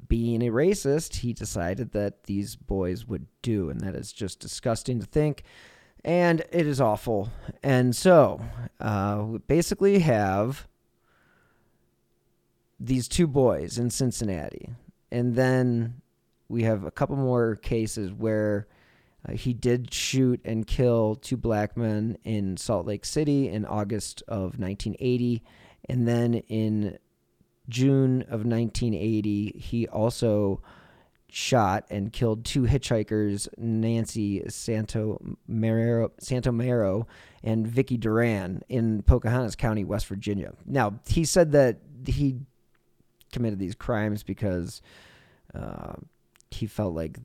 being 0.08 0.42
a 0.42 0.50
racist, 0.50 1.16
he 1.16 1.32
decided 1.32 1.92
that 1.92 2.24
these 2.24 2.56
boys 2.56 3.06
would 3.06 3.26
do, 3.42 3.70
and 3.70 3.80
that 3.80 3.94
is 3.94 4.12
just 4.12 4.40
disgusting 4.40 5.00
to 5.00 5.06
think, 5.06 5.42
and 6.04 6.40
it 6.52 6.66
is 6.66 6.80
awful. 6.80 7.30
And 7.62 7.94
so, 7.94 8.40
uh, 8.80 9.24
we 9.26 9.38
basically 9.38 10.00
have 10.00 10.66
these 12.80 13.08
two 13.08 13.26
boys 13.26 13.78
in 13.78 13.90
Cincinnati, 13.90 14.70
and 15.10 15.34
then 15.34 16.00
we 16.48 16.62
have 16.62 16.84
a 16.84 16.90
couple 16.90 17.16
more 17.16 17.56
cases 17.56 18.12
where 18.12 18.66
uh, 19.28 19.32
he 19.32 19.52
did 19.52 19.92
shoot 19.92 20.40
and 20.44 20.66
kill 20.66 21.16
two 21.16 21.36
black 21.36 21.76
men 21.76 22.16
in 22.24 22.56
Salt 22.56 22.86
Lake 22.86 23.04
City 23.04 23.48
in 23.48 23.64
August 23.66 24.22
of 24.28 24.58
1980. 24.58 25.42
And 25.88 26.06
then 26.06 26.34
in 26.34 26.98
June 27.68 28.22
of 28.22 28.44
1980, 28.44 29.54
he 29.58 29.86
also 29.88 30.60
shot 31.30 31.84
and 31.90 32.12
killed 32.12 32.44
two 32.44 32.62
hitchhikers, 32.62 33.48
Nancy 33.58 34.40
Santomero, 34.40 36.10
Santomero 36.20 37.06
and 37.42 37.66
Vicky 37.66 37.96
Durian 37.96 38.62
in 38.68 39.02
Pocahontas 39.02 39.54
County, 39.54 39.84
West 39.84 40.06
Virginia. 40.06 40.54
Now, 40.64 40.98
he 41.06 41.24
said 41.24 41.52
that 41.52 41.78
he 42.06 42.36
committed 43.32 43.58
these 43.58 43.74
crimes 43.74 44.22
because 44.22 44.80
uh, 45.54 45.94
he 46.50 46.66
felt 46.66 46.94
like 46.94 47.18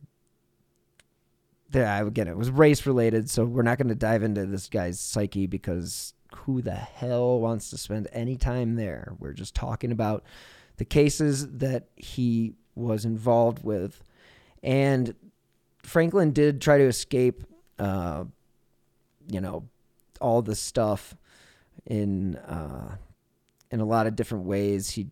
that 1.70 2.06
again 2.06 2.28
it 2.28 2.38
was 2.38 2.52
race 2.52 2.86
related 2.86 3.28
so 3.30 3.44
we're 3.46 3.64
not 3.64 3.80
going 3.80 3.88
to 3.88 3.96
dive 3.96 4.22
into 4.22 4.46
this 4.46 4.70
guy's 4.70 5.00
psyche 5.00 5.48
because 5.48 6.14
who 6.46 6.62
the 6.62 6.72
hell 6.72 7.40
wants 7.40 7.70
to 7.70 7.78
spend 7.78 8.08
any 8.12 8.36
time 8.36 8.76
there. 8.76 9.14
We're 9.20 9.34
just 9.34 9.56
talking 9.56 9.92
about 9.92 10.24
the 10.78 10.86
cases 10.86 11.48
that 11.58 11.88
he 11.96 12.54
was 12.76 13.06
involved 13.06 13.64
with. 13.64 14.04
And 14.62 15.16
franklin 15.84 16.32
did 16.32 16.62
try 16.62 16.78
to 16.78 16.86
escape 16.86 17.44
uh, 17.78 18.24
you 19.30 19.42
know 19.42 19.68
all 20.22 20.42
the 20.42 20.56
stuff 20.56 21.16
in 21.86 22.36
uh, 22.36 22.96
in 23.72 23.80
a 23.80 23.86
lot 23.86 24.08
of 24.08 24.16
different 24.16 24.46
ways. 24.46 24.92
He 24.92 25.08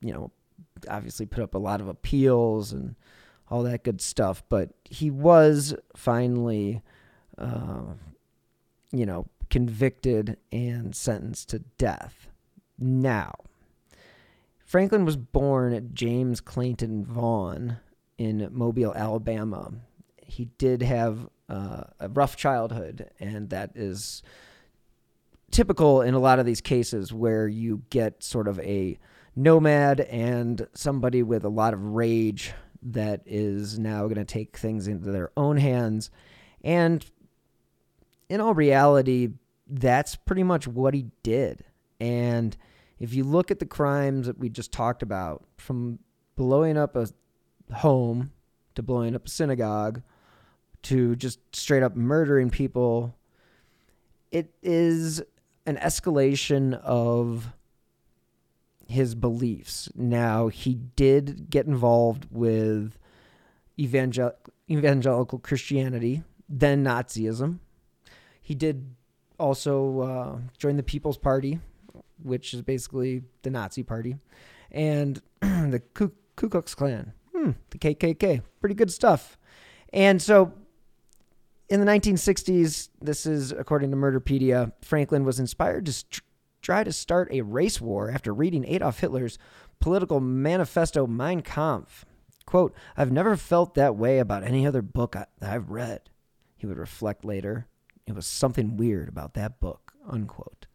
you 0.00 0.12
know 0.12 0.30
obviously 0.88 1.26
put 1.26 1.42
up 1.42 1.54
a 1.54 1.58
lot 1.58 1.80
of 1.80 1.88
appeals 1.88 2.72
and 2.72 2.94
all 3.50 3.62
that 3.62 3.84
good 3.84 4.00
stuff. 4.00 4.42
But 4.48 4.70
he 4.84 5.10
was 5.10 5.74
finally, 5.94 6.82
uh, 7.38 7.94
you 8.92 9.06
know, 9.06 9.26
convicted 9.56 10.36
and 10.52 10.94
sentenced 10.94 11.48
to 11.48 11.58
death. 11.78 12.28
Now, 12.78 13.32
Franklin 14.66 15.06
was 15.06 15.16
born 15.16 15.92
James 15.94 16.42
Clayton 16.42 17.06
Vaughn 17.06 17.78
in 18.18 18.50
Mobile, 18.52 18.92
Alabama. 18.94 19.72
He 20.18 20.50
did 20.58 20.82
have 20.82 21.30
uh, 21.48 21.84
a 21.98 22.10
rough 22.10 22.36
childhood, 22.36 23.08
and 23.18 23.48
that 23.48 23.70
is 23.74 24.22
typical 25.50 26.02
in 26.02 26.12
a 26.12 26.18
lot 26.18 26.38
of 26.38 26.44
these 26.44 26.60
cases 26.60 27.14
where 27.14 27.48
you 27.48 27.80
get 27.88 28.22
sort 28.22 28.48
of 28.48 28.60
a 28.60 28.98
nomad 29.34 30.00
and 30.00 30.68
somebody 30.74 31.22
with 31.22 31.46
a 31.46 31.48
lot 31.48 31.72
of 31.72 31.82
rage 31.82 32.52
that 32.82 33.22
is 33.24 33.78
now 33.78 34.02
going 34.02 34.16
to 34.16 34.24
take 34.26 34.58
things 34.58 34.86
into 34.86 35.10
their 35.10 35.30
own 35.34 35.56
hands. 35.56 36.10
And 36.62 37.02
in 38.28 38.42
all 38.42 38.52
reality, 38.52 39.30
that's 39.66 40.16
pretty 40.16 40.42
much 40.42 40.66
what 40.66 40.94
he 40.94 41.06
did. 41.22 41.64
And 42.00 42.56
if 42.98 43.14
you 43.14 43.24
look 43.24 43.50
at 43.50 43.58
the 43.58 43.66
crimes 43.66 44.26
that 44.26 44.38
we 44.38 44.48
just 44.48 44.72
talked 44.72 45.02
about, 45.02 45.44
from 45.56 45.98
blowing 46.36 46.76
up 46.76 46.96
a 46.96 47.08
home 47.74 48.32
to 48.74 48.82
blowing 48.82 49.14
up 49.14 49.26
a 49.26 49.30
synagogue 49.30 50.02
to 50.82 51.16
just 51.16 51.40
straight 51.54 51.82
up 51.82 51.96
murdering 51.96 52.50
people, 52.50 53.16
it 54.30 54.54
is 54.62 55.22
an 55.66 55.76
escalation 55.76 56.74
of 56.82 57.52
his 58.86 59.14
beliefs. 59.14 59.88
Now, 59.94 60.48
he 60.48 60.74
did 60.74 61.50
get 61.50 61.66
involved 61.66 62.26
with 62.30 62.98
evangel- 63.78 64.36
evangelical 64.70 65.38
Christianity, 65.38 66.22
then 66.48 66.84
Nazism. 66.84 67.58
He 68.40 68.54
did 68.54 68.95
also 69.38 70.00
uh, 70.00 70.38
join 70.58 70.76
the 70.76 70.82
People's 70.82 71.18
Party, 71.18 71.60
which 72.22 72.54
is 72.54 72.62
basically 72.62 73.22
the 73.42 73.50
Nazi 73.50 73.82
party, 73.82 74.16
and 74.70 75.20
the 75.40 75.82
Ku, 75.94 76.12
Ku 76.36 76.48
Klux 76.48 76.74
Klan, 76.74 77.12
hmm, 77.34 77.52
the 77.70 77.78
KKK. 77.78 78.42
Pretty 78.60 78.74
good 78.74 78.90
stuff. 78.90 79.38
And 79.92 80.20
so 80.20 80.52
in 81.68 81.80
the 81.80 81.86
1960s, 81.86 82.88
this 83.00 83.26
is 83.26 83.52
according 83.52 83.90
to 83.90 83.96
Murderpedia, 83.96 84.72
Franklin 84.82 85.24
was 85.24 85.40
inspired 85.40 85.86
to 85.86 85.92
st- 85.92 86.22
try 86.62 86.84
to 86.84 86.92
start 86.92 87.28
a 87.30 87.42
race 87.42 87.80
war 87.80 88.10
after 88.10 88.34
reading 88.34 88.64
Adolf 88.66 89.00
Hitler's 89.00 89.38
political 89.80 90.20
manifesto 90.20 91.06
Mein 91.06 91.42
Kampf. 91.42 92.04
Quote, 92.44 92.74
I've 92.96 93.10
never 93.12 93.36
felt 93.36 93.74
that 93.74 93.96
way 93.96 94.18
about 94.18 94.44
any 94.44 94.66
other 94.66 94.82
book 94.82 95.16
I- 95.16 95.26
that 95.40 95.52
I've 95.52 95.70
read. 95.70 96.10
He 96.56 96.66
would 96.66 96.78
reflect 96.78 97.24
later. 97.24 97.66
It 98.06 98.14
was 98.14 98.26
something 98.26 98.76
weird 98.76 99.08
about 99.08 99.34
that 99.34 99.60
book, 99.60 99.92
unquote. 100.08 100.66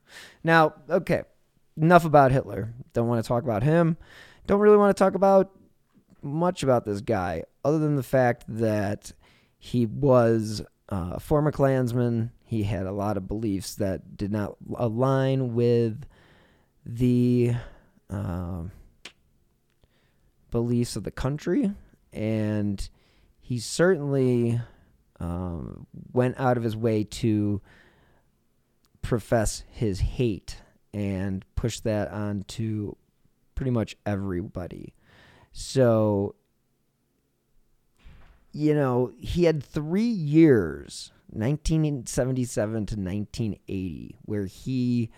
Now, 0.44 0.74
okay, 0.90 1.24
enough 1.78 2.06
about 2.06 2.32
Hitler. 2.32 2.74
Don't 2.94 3.08
want 3.08 3.24
to 3.24 3.28
talk 3.28 3.44
about 3.44 3.64
him. 3.64 3.98
Don't 4.48 4.60
really 4.60 4.78
want 4.78 4.96
to 4.96 5.02
talk 5.02 5.16
about 5.16 5.52
much 6.22 6.62
about 6.62 6.86
this 6.86 7.02
guy, 7.02 7.44
other 7.64 7.80
than 7.80 7.96
the 7.96 8.04
fact 8.04 8.44
that 8.48 9.14
he 9.58 9.86
was 9.86 10.62
a 10.90 11.20
former 11.20 11.52
Klansman. 11.52 12.32
He 12.44 12.64
had 12.64 12.86
a 12.86 12.92
lot 12.92 13.16
of 13.16 13.28
beliefs 13.28 13.76
that 13.76 14.18
did 14.18 14.32
not 14.32 14.58
align 14.76 15.54
with 15.54 16.04
the 16.86 17.54
uh, 18.10 18.64
beliefs 20.50 20.98
of 20.98 21.06
the 21.06 21.12
country, 21.12 21.72
and 22.12 22.90
he 23.40 23.58
certainly 23.58 24.60
um, 25.22 25.86
went 26.12 26.40
out 26.40 26.58
of 26.58 26.64
his 26.64 26.76
way 26.76 27.04
to 27.04 27.62
profess 29.02 29.64
his 29.70 30.00
hate 30.00 30.58
and 30.94 31.46
push 31.56 31.80
that 31.82 32.10
on 32.10 32.44
to 32.48 32.98
pretty 33.56 33.72
much 33.72 33.96
everybody. 34.06 34.94
So, 35.52 36.36
you 38.52 38.74
know, 38.74 39.12
he 39.20 39.44
had 39.44 39.64
three 39.64 40.04
years, 40.04 41.12
1977 41.28 42.74
to 42.74 42.80
1980, 42.96 44.18
where 44.24 44.46
he 44.48 45.12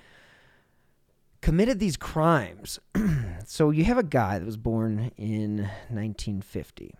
committed 1.41 1.79
these 1.79 1.98
crimes. 1.98 2.79
so 3.45 3.69
you 3.69 3.86
have 3.86 3.98
a 3.98 4.03
guy 4.03 4.38
that 4.38 4.45
was 4.45 4.57
born 4.57 5.12
in 5.17 5.60
1950. 5.89 6.95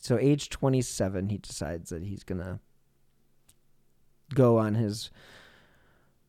So, 0.00 0.18
age 0.18 0.50
27, 0.50 1.28
he 1.30 1.38
decides 1.38 1.90
that 1.90 2.02
he's 2.02 2.22
going 2.22 2.40
to 2.40 2.60
go 4.34 4.58
on 4.58 4.74
his 4.74 5.10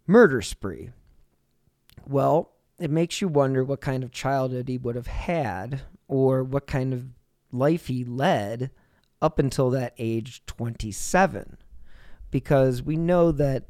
murder 0.05 0.41
spree. 0.41 0.91
Well, 2.05 2.51
it 2.79 2.91
makes 2.91 3.21
you 3.21 3.27
wonder 3.27 3.63
what 3.63 3.81
kind 3.81 4.03
of 4.03 4.11
childhood 4.11 4.67
he 4.67 4.77
would 4.77 4.95
have 4.95 5.07
had 5.07 5.81
or 6.07 6.43
what 6.43 6.67
kind 6.67 6.93
of 6.93 7.05
life 7.51 7.87
he 7.87 8.03
led 8.03 8.71
up 9.21 9.39
until 9.39 9.69
that 9.71 9.93
age 9.97 10.43
27. 10.45 11.57
Because 12.29 12.81
we 12.81 12.95
know 12.95 13.31
that 13.31 13.65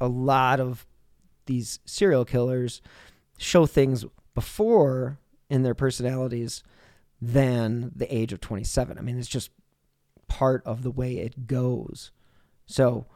a 0.00 0.08
lot 0.08 0.60
of 0.60 0.86
these 1.46 1.78
serial 1.84 2.24
killers 2.24 2.82
show 3.38 3.66
things 3.66 4.04
before 4.34 5.18
in 5.48 5.62
their 5.62 5.74
personalities 5.74 6.62
than 7.20 7.92
the 7.94 8.12
age 8.14 8.32
of 8.32 8.40
27. 8.40 8.98
I 8.98 9.00
mean, 9.00 9.18
it's 9.18 9.28
just 9.28 9.50
part 10.28 10.62
of 10.66 10.82
the 10.82 10.90
way 10.90 11.18
it 11.18 11.46
goes. 11.46 12.10
So, 12.66 13.06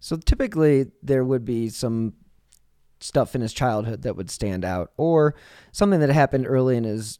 so 0.00 0.16
typically 0.16 0.86
there 1.02 1.24
would 1.24 1.44
be 1.44 1.68
some 1.68 2.14
stuff 3.00 3.34
in 3.34 3.40
his 3.40 3.52
childhood 3.52 4.02
that 4.02 4.16
would 4.16 4.30
stand 4.30 4.64
out, 4.64 4.92
or 4.96 5.34
something 5.72 6.00
that 6.00 6.10
happened 6.10 6.46
early 6.46 6.76
in 6.76 6.84
his 6.84 7.18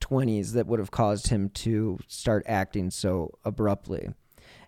20s 0.00 0.52
that 0.52 0.66
would 0.66 0.78
have 0.78 0.90
caused 0.90 1.28
him 1.28 1.48
to 1.48 1.98
start 2.06 2.44
acting 2.46 2.90
so 2.90 3.30
abruptly. 3.44 4.10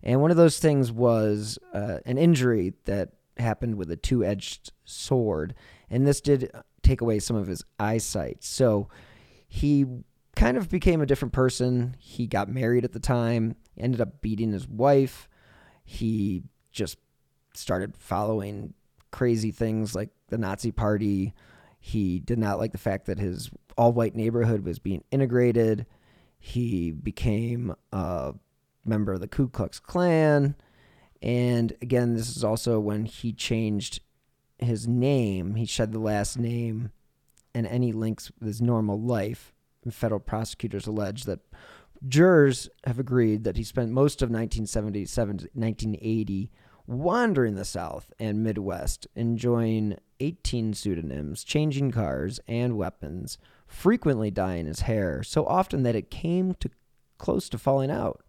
And 0.02 0.20
one 0.20 0.30
of 0.30 0.36
those 0.36 0.58
things 0.58 0.92
was 0.92 1.58
uh, 1.72 1.98
an 2.06 2.18
injury 2.18 2.74
that 2.84 3.10
happened 3.36 3.76
with 3.76 3.90
a 3.90 3.96
two 3.96 4.24
edged 4.24 4.72
sword, 4.84 5.54
and 5.90 6.06
this 6.06 6.20
did 6.20 6.50
take 6.82 7.00
away 7.00 7.18
some 7.18 7.36
of 7.36 7.46
his 7.46 7.64
eyesight. 7.78 8.44
So 8.44 8.88
he 9.54 9.86
kind 10.34 10.56
of 10.56 10.68
became 10.68 11.00
a 11.00 11.06
different 11.06 11.32
person. 11.32 11.94
He 12.00 12.26
got 12.26 12.48
married 12.48 12.84
at 12.84 12.90
the 12.90 12.98
time, 12.98 13.54
ended 13.78 14.00
up 14.00 14.20
beating 14.20 14.50
his 14.50 14.66
wife. 14.66 15.28
He 15.84 16.42
just 16.72 16.98
started 17.54 17.96
following 17.96 18.74
crazy 19.12 19.52
things 19.52 19.94
like 19.94 20.10
the 20.26 20.38
Nazi 20.38 20.72
Party. 20.72 21.34
He 21.78 22.18
did 22.18 22.36
not 22.36 22.58
like 22.58 22.72
the 22.72 22.78
fact 22.78 23.06
that 23.06 23.20
his 23.20 23.48
all 23.78 23.92
white 23.92 24.16
neighborhood 24.16 24.64
was 24.64 24.80
being 24.80 25.04
integrated. 25.12 25.86
He 26.36 26.90
became 26.90 27.76
a 27.92 28.34
member 28.84 29.12
of 29.12 29.20
the 29.20 29.28
Ku 29.28 29.48
Klux 29.48 29.78
Klan. 29.78 30.56
And 31.22 31.72
again, 31.80 32.14
this 32.14 32.36
is 32.36 32.42
also 32.42 32.80
when 32.80 33.04
he 33.04 33.32
changed 33.32 34.00
his 34.58 34.88
name. 34.88 35.54
He 35.54 35.64
shed 35.64 35.92
the 35.92 36.00
last 36.00 36.40
name 36.40 36.90
and 37.54 37.66
any 37.66 37.92
links 37.92 38.30
with 38.38 38.46
his 38.46 38.62
normal 38.62 39.00
life. 39.00 39.52
Federal 39.90 40.20
prosecutors 40.20 40.86
allege 40.86 41.24
that 41.24 41.40
jurors 42.08 42.68
have 42.84 42.98
agreed 42.98 43.44
that 43.44 43.56
he 43.56 43.62
spent 43.62 43.90
most 43.90 44.22
of 44.22 44.30
1977 44.30 45.38
to 45.38 45.48
1980 45.52 46.50
wandering 46.86 47.54
the 47.54 47.64
South 47.64 48.12
and 48.18 48.42
Midwest, 48.42 49.06
enjoying 49.14 49.96
18 50.20 50.74
pseudonyms, 50.74 51.44
changing 51.44 51.90
cars 51.90 52.40
and 52.46 52.76
weapons, 52.76 53.38
frequently 53.66 54.30
dyeing 54.30 54.66
his 54.66 54.80
hair, 54.80 55.22
so 55.22 55.46
often 55.46 55.82
that 55.82 55.96
it 55.96 56.10
came 56.10 56.54
to 56.54 56.70
close 57.18 57.48
to 57.48 57.58
falling 57.58 57.90
out. 57.90 58.22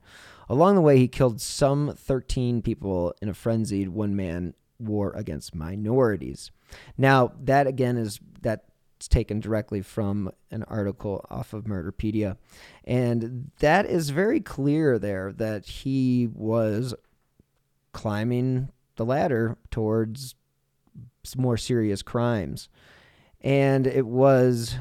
Along 0.47 0.75
the 0.75 0.81
way, 0.81 0.97
he 0.97 1.07
killed 1.07 1.41
some 1.41 1.93
13 1.95 2.61
people 2.61 3.13
in 3.21 3.29
a 3.29 3.33
frenzied 3.33 3.89
one 3.89 4.15
man 4.15 4.53
war 4.79 5.11
against 5.15 5.55
minorities. 5.55 6.51
Now, 6.97 7.33
that 7.41 7.67
again 7.67 7.97
is 7.97 8.19
that's 8.97 9.07
taken 9.07 9.39
directly 9.39 9.81
from 9.81 10.31
an 10.51 10.63
article 10.63 11.25
off 11.29 11.53
of 11.53 11.65
Murderpedia. 11.65 12.37
And 12.85 13.51
that 13.59 13.85
is 13.85 14.09
very 14.09 14.39
clear 14.39 14.97
there 14.97 15.33
that 15.33 15.65
he 15.65 16.29
was 16.33 16.93
climbing 17.91 18.69
the 18.95 19.05
ladder 19.05 19.57
towards 19.69 20.35
more 21.35 21.57
serious 21.57 22.01
crimes. 22.01 22.69
And 23.41 23.85
it 23.85 24.05
was, 24.05 24.75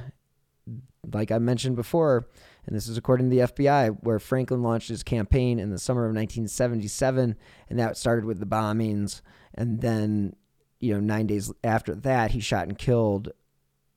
like 1.13 1.33
I 1.33 1.39
mentioned 1.39 1.77
before, 1.77 2.29
and 2.67 2.75
this 2.75 2.89
is 2.89 2.97
according 2.97 3.31
to 3.31 3.37
the 3.37 3.53
FBI, 3.53 3.99
where 4.03 4.19
Franklin 4.19 4.63
launched 4.63 4.89
his 4.89 5.03
campaign 5.03 5.59
in 5.59 5.71
the 5.71 5.79
summer 5.79 6.03
of 6.03 6.15
1977, 6.15 7.37
and 7.69 7.79
that 7.79 7.97
started 7.97 8.25
with 8.25 8.39
the 8.39 8.47
bombings. 8.47 9.21
And 9.55 9.81
then, 9.81 10.35
you 10.81 10.95
know, 10.95 11.01
nine 11.01 11.27
days 11.27 11.53
after 11.63 11.95
that, 11.97 12.31
he 12.31 12.41
shot 12.41 12.69
and 12.69 12.79
killed 12.79 13.33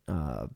uh, 0.08 0.48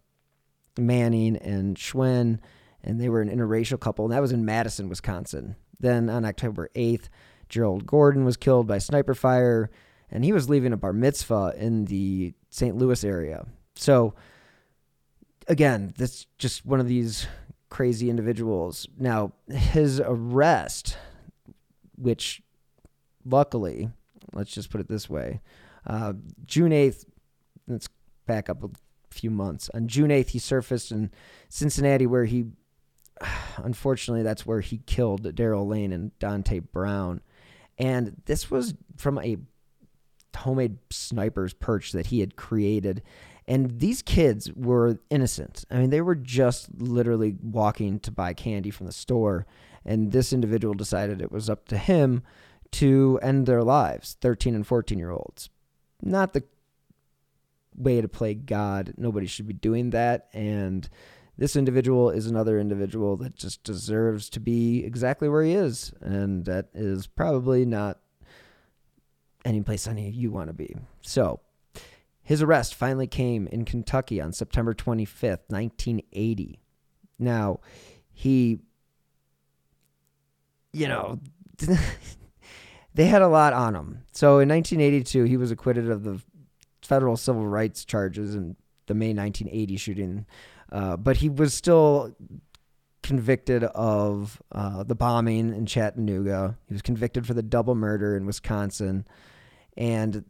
Manning 0.78 1.38
and 1.38 1.76
Schwenn, 1.76 2.40
and 2.84 3.00
they 3.00 3.10
were 3.10 3.22
an 3.22 3.30
interracial 3.30 3.80
couple, 3.80 4.06
and 4.06 4.14
that 4.14 4.22
was 4.22 4.32
in 4.32 4.46
Madison, 4.46 4.90
Wisconsin. 4.90 5.56
Then 5.80 6.10
on 6.10 6.26
October 6.26 6.70
8th, 6.76 7.10
Gerald 7.50 7.86
Gordon 7.86 8.24
was 8.24 8.38
killed 8.38 8.68
by 8.68 8.78
sniper 8.78 9.14
fire, 9.14 9.70
and 10.10 10.24
he 10.24 10.34
was 10.34 10.50
leaving 10.50 10.74
a 10.74 10.78
bar 10.78 10.94
mitzvah 10.94 11.54
in 11.58 11.86
the 11.86 12.34
St. 12.50 12.76
Louis 12.76 13.04
area. 13.04 13.46
So, 13.76 14.14
again, 15.48 15.94
that's 15.98 16.28
just 16.38 16.66
one 16.66 16.80
of 16.80 16.88
these 16.88 17.28
crazy 17.70 18.10
individuals. 18.10 18.88
Now, 18.98 19.34
his 19.48 20.00
arrest, 20.00 20.98
which 21.98 22.42
luckily, 23.26 23.90
let's 24.34 24.52
just 24.52 24.70
put 24.70 24.82
it 24.82 24.88
this 24.88 25.10
way, 25.10 25.42
uh, 25.88 26.14
June 26.46 26.72
8th, 26.72 27.06
let's 27.68 27.90
back 28.28 28.50
up 28.50 28.64
few 29.14 29.30
months. 29.30 29.70
On 29.74 29.88
June 29.88 30.10
8th, 30.10 30.30
he 30.30 30.40
surfaced 30.40 30.92
in 30.92 31.12
Cincinnati, 31.50 32.06
where 32.06 32.26
he, 32.26 32.46
unfortunately, 33.58 34.24
that's 34.24 34.46
where 34.46 34.62
he 34.62 34.80
killed 34.86 35.24
Daryl 35.36 35.68
Lane 35.68 35.92
and 35.92 36.18
Dante 36.20 36.60
Brown. 36.60 37.22
And 37.78 38.22
this 38.26 38.52
was 38.52 38.76
from 38.98 39.18
a 39.20 39.38
homemade 40.36 40.78
sniper's 40.90 41.54
perch 41.54 41.92
that 41.92 42.08
he 42.08 42.20
had 42.20 42.36
created. 42.36 43.02
And 43.48 43.80
these 43.80 44.02
kids 44.02 44.52
were 44.54 45.00
innocent. 45.10 45.66
I 45.72 45.78
mean, 45.78 45.90
they 45.90 46.02
were 46.02 46.16
just 46.16 46.70
literally 46.78 47.36
walking 47.42 48.00
to 48.02 48.12
buy 48.12 48.34
candy 48.34 48.70
from 48.70 48.86
the 48.86 48.92
store. 48.92 49.46
And 49.84 50.12
this 50.12 50.32
individual 50.32 50.74
decided 50.74 51.22
it 51.22 51.32
was 51.32 51.50
up 51.50 51.68
to 51.70 51.78
him 51.78 52.24
to 52.74 53.20
end 53.22 53.48
their 53.48 53.64
lives 53.64 54.16
13 54.22 54.56
and 54.56 54.66
14 54.66 54.98
year 54.98 55.12
olds. 55.12 55.50
Not 56.02 56.34
the 56.34 56.44
way 57.76 58.02
to 58.02 58.08
play 58.08 58.34
God. 58.34 58.94
Nobody 58.98 59.28
should 59.28 59.48
be 59.48 59.54
doing 59.54 59.92
that. 59.92 60.28
And 60.34 60.88
this 61.38 61.56
individual 61.56 62.10
is 62.10 62.28
another 62.28 62.60
individual 62.60 63.18
that 63.18 63.36
just 63.36 63.64
deserves 63.64 64.30
to 64.32 64.40
be 64.40 64.84
exactly 64.84 65.30
where 65.30 65.44
he 65.44 65.54
is. 65.54 65.94
And 66.02 66.46
that 66.46 66.70
is 66.74 67.08
probably 67.08 67.66
not 67.66 68.00
any 69.46 69.62
place 69.62 69.88
any 69.88 70.10
you 70.10 70.32
want 70.32 70.48
to 70.48 70.54
be. 70.54 70.76
So, 71.02 71.40
his 72.24 72.42
arrest 72.42 72.76
finally 72.76 73.08
came 73.08 73.48
in 73.48 73.66
Kentucky 73.66 74.22
on 74.22 74.32
September 74.32 74.74
25th, 74.74 75.50
1980. 75.50 76.60
Now, 77.18 77.60
he, 78.14 78.60
you 80.72 80.88
know, 80.88 81.20
they 82.94 83.06
had 83.06 83.22
a 83.22 83.28
lot 83.28 83.54
on 83.54 83.76
him. 83.76 84.04
So 84.12 84.40
in 84.40 84.50
1982, 84.50 85.24
he 85.24 85.38
was 85.38 85.52
acquitted 85.52 85.90
of 85.90 86.04
the 86.04 86.22
federal 86.92 87.16
civil 87.16 87.48
rights 87.48 87.86
charges 87.86 88.36
in 88.36 88.58
the 88.88 88.94
May 88.94 89.14
1980 89.14 89.78
shooting, 89.78 90.26
uh, 90.74 90.98
but 90.98 91.16
he 91.16 91.30
was 91.30 91.54
still 91.54 92.14
convicted 93.02 93.64
of 93.64 94.42
uh, 94.52 94.84
the 94.84 94.94
bombing 94.94 95.56
in 95.56 95.66
Chattanooga. 95.66 96.58
He 96.68 96.74
was 96.74 96.82
convicted 96.82 97.26
for 97.26 97.34
the 97.34 97.42
double 97.42 97.76
murder 97.76 98.18
in 98.18 98.26
Wisconsin, 98.26 99.08
and 99.78 100.26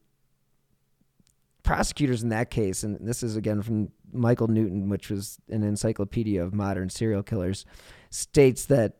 prosecutors 1.63 2.21
in 2.21 2.29
that 2.29 2.51
case, 2.51 2.83
and 2.83 2.95
this 3.01 3.23
is 3.23 3.35
again 3.35 3.63
from 3.63 3.89
Michael 4.13 4.47
Newton, 4.47 4.87
which 4.87 5.09
was 5.09 5.39
an 5.49 5.63
encyclopedia 5.63 6.43
of 6.43 6.53
modern 6.53 6.91
serial 6.91 7.23
killers, 7.23 7.65
states 8.11 8.65
that 8.65 8.97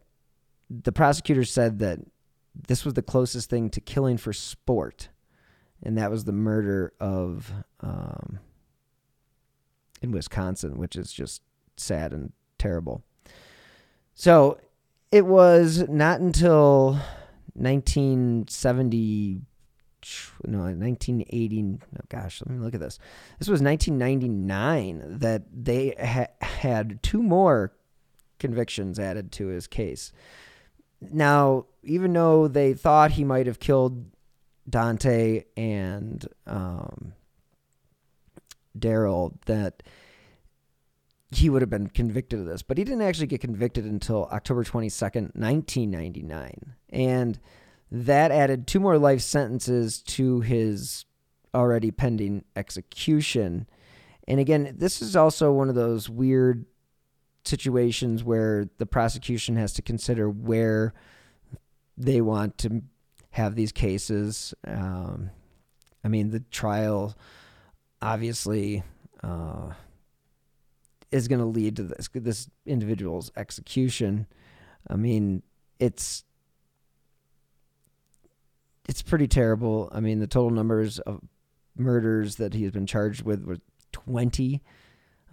the 0.67 0.91
prosecutors 0.91 1.51
said 1.51 1.77
that 1.77 1.99
this 2.55 2.83
was 2.83 2.95
the 2.95 3.03
closest 3.03 3.51
thing 3.51 3.69
to 3.69 3.79
killing 3.79 4.17
for 4.17 4.33
sport, 4.33 5.09
and 5.83 5.97
that 5.97 6.11
was 6.11 6.25
the 6.25 6.31
murder 6.31 6.93
of 6.99 7.51
um, 7.81 8.39
in 10.01 10.11
Wisconsin, 10.11 10.77
which 10.77 10.95
is 10.95 11.11
just 11.11 11.41
sad 11.77 12.13
and 12.13 12.31
terrible. 12.57 13.03
So 14.13 14.59
it 15.11 15.25
was 15.25 15.87
not 15.89 16.19
until 16.21 16.99
1970 17.53 19.41
no 20.47 20.57
1980 20.61 21.77
oh 21.95 21.99
gosh 22.09 22.41
let 22.43 22.55
me 22.55 22.63
look 22.63 22.73
at 22.73 22.79
this 22.79 22.97
this 23.37 23.47
was 23.47 23.61
1999 23.61 25.19
that 25.19 25.43
they 25.53 25.93
ha- 25.99 26.25
had 26.41 27.03
two 27.03 27.21
more 27.21 27.71
convictions 28.39 28.97
added 28.97 29.31
to 29.31 29.45
his 29.47 29.67
case 29.67 30.11
now 31.01 31.67
even 31.83 32.13
though 32.13 32.47
they 32.47 32.73
thought 32.73 33.11
he 33.11 33.23
might 33.23 33.45
have 33.45 33.59
killed 33.59 34.05
Dante 34.69 35.43
and 35.57 36.25
um, 36.45 37.13
Daryl 38.77 39.33
that 39.45 39.83
he 41.31 41.49
would 41.49 41.61
have 41.61 41.69
been 41.69 41.87
convicted 41.87 42.39
of 42.39 42.45
this, 42.45 42.61
but 42.61 42.77
he 42.77 42.83
didn't 42.83 43.01
actually 43.01 43.27
get 43.27 43.41
convicted 43.41 43.85
until 43.85 44.25
October 44.25 44.63
22nd, 44.63 45.33
1999. 45.35 46.75
And 46.89 47.39
that 47.89 48.31
added 48.31 48.67
two 48.67 48.79
more 48.79 48.97
life 48.97 49.21
sentences 49.21 50.01
to 50.01 50.41
his 50.41 51.05
already 51.53 51.91
pending 51.91 52.43
execution. 52.55 53.67
And 54.27 54.39
again, 54.39 54.75
this 54.77 55.01
is 55.01 55.15
also 55.15 55.51
one 55.51 55.69
of 55.69 55.75
those 55.75 56.09
weird 56.09 56.65
situations 57.43 58.23
where 58.23 58.69
the 58.77 58.85
prosecution 58.85 59.55
has 59.55 59.73
to 59.73 59.81
consider 59.81 60.29
where 60.29 60.93
they 61.97 62.21
want 62.21 62.57
to 62.59 62.83
have 63.31 63.55
these 63.55 63.71
cases. 63.71 64.53
Um, 64.65 65.31
I 66.03 66.07
mean, 66.07 66.29
the 66.29 66.41
trial 66.51 67.15
obviously 68.01 68.83
uh, 69.23 69.71
is 71.11 71.27
going 71.27 71.39
to 71.39 71.45
lead 71.45 71.75
to 71.77 71.83
this 71.83 72.09
this 72.13 72.49
individual's 72.65 73.31
execution. 73.35 74.27
I 74.87 74.95
mean, 74.95 75.43
it's 75.79 76.23
it's 78.87 79.01
pretty 79.01 79.27
terrible. 79.27 79.89
I 79.93 79.99
mean, 79.99 80.19
the 80.19 80.27
total 80.27 80.51
numbers 80.51 80.99
of 80.99 81.21
murders 81.77 82.35
that 82.35 82.53
he's 82.53 82.71
been 82.71 82.87
charged 82.87 83.23
with 83.23 83.43
were 83.43 83.59
twenty. 83.91 84.61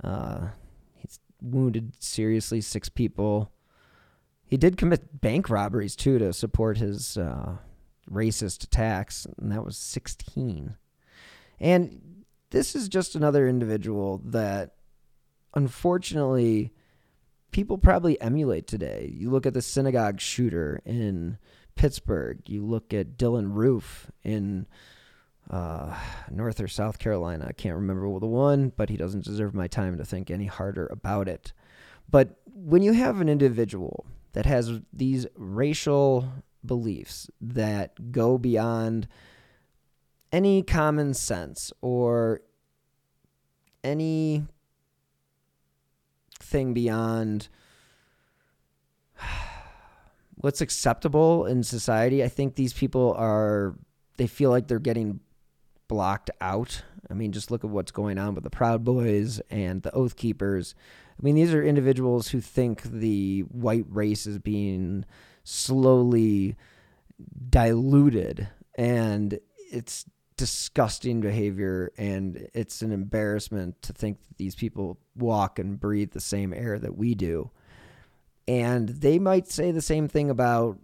Uh, 0.02 0.48
he's 0.94 1.18
wounded 1.40 1.94
seriously 1.98 2.60
six 2.60 2.88
people. 2.88 3.50
He 4.44 4.56
did 4.56 4.76
commit 4.76 5.20
bank 5.20 5.50
robberies 5.50 5.96
too 5.96 6.18
to 6.18 6.32
support 6.32 6.78
his 6.78 7.16
uh, 7.16 7.56
racist 8.10 8.64
attacks, 8.64 9.26
and 9.38 9.52
that 9.52 9.64
was 9.64 9.76
sixteen. 9.76 10.76
And 11.60 12.24
this 12.50 12.74
is 12.74 12.88
just 12.88 13.14
another 13.14 13.48
individual 13.48 14.22
that 14.24 14.76
unfortunately 15.54 16.72
people 17.50 17.78
probably 17.78 18.20
emulate 18.20 18.66
today. 18.66 19.10
You 19.14 19.30
look 19.30 19.46
at 19.46 19.54
the 19.54 19.62
synagogue 19.62 20.20
shooter 20.20 20.80
in 20.84 21.38
Pittsburgh, 21.74 22.40
you 22.46 22.64
look 22.64 22.92
at 22.92 23.16
Dylann 23.18 23.54
Roof 23.54 24.10
in 24.22 24.66
uh, 25.50 25.96
North 26.30 26.60
or 26.60 26.68
South 26.68 26.98
Carolina. 26.98 27.46
I 27.48 27.52
can't 27.52 27.76
remember 27.76 28.18
the 28.20 28.26
one, 28.26 28.72
but 28.76 28.90
he 28.90 28.96
doesn't 28.96 29.24
deserve 29.24 29.54
my 29.54 29.66
time 29.66 29.96
to 29.96 30.04
think 30.04 30.30
any 30.30 30.46
harder 30.46 30.86
about 30.86 31.28
it. 31.28 31.52
But 32.10 32.40
when 32.46 32.82
you 32.82 32.92
have 32.92 33.20
an 33.20 33.28
individual 33.28 34.06
that 34.32 34.46
has 34.46 34.80
these 34.92 35.26
racial 35.36 36.28
beliefs 36.64 37.30
that 37.40 38.12
go 38.12 38.38
beyond 38.38 39.08
any 40.32 40.62
common 40.62 41.14
sense 41.14 41.72
or 41.80 42.42
any 43.82 44.44
thing 46.40 46.74
beyond 46.74 47.48
what's 50.36 50.60
acceptable 50.60 51.46
in 51.46 51.62
society. 51.62 52.22
I 52.22 52.28
think 52.28 52.54
these 52.54 52.72
people 52.72 53.14
are 53.16 53.74
they 54.16 54.26
feel 54.26 54.50
like 54.50 54.66
they're 54.66 54.78
getting 54.78 55.20
blocked 55.86 56.30
out. 56.40 56.82
I 57.10 57.14
mean, 57.14 57.32
just 57.32 57.50
look 57.50 57.64
at 57.64 57.70
what's 57.70 57.92
going 57.92 58.18
on 58.18 58.34
with 58.34 58.44
the 58.44 58.50
Proud 58.50 58.84
Boys 58.84 59.40
and 59.50 59.82
the 59.82 59.94
Oath 59.94 60.16
Keepers. 60.16 60.74
I 61.18 61.22
mean, 61.22 61.34
these 61.34 61.54
are 61.54 61.62
individuals 61.62 62.28
who 62.28 62.40
think 62.40 62.82
the 62.82 63.40
white 63.40 63.86
race 63.88 64.26
is 64.26 64.38
being 64.38 65.04
slowly 65.48 66.56
diluted 67.48 68.48
and 68.76 69.40
it's 69.72 70.04
disgusting 70.36 71.20
behavior 71.20 71.90
and 71.96 72.48
it's 72.54 72.82
an 72.82 72.92
embarrassment 72.92 73.80
to 73.82 73.92
think 73.92 74.20
that 74.22 74.36
these 74.36 74.54
people 74.54 74.98
walk 75.16 75.58
and 75.58 75.80
breathe 75.80 76.12
the 76.12 76.20
same 76.20 76.52
air 76.52 76.78
that 76.78 76.96
we 76.96 77.14
do. 77.14 77.50
And 78.46 78.88
they 78.88 79.18
might 79.18 79.48
say 79.48 79.72
the 79.72 79.82
same 79.82 80.06
thing 80.06 80.30
about 80.30 80.78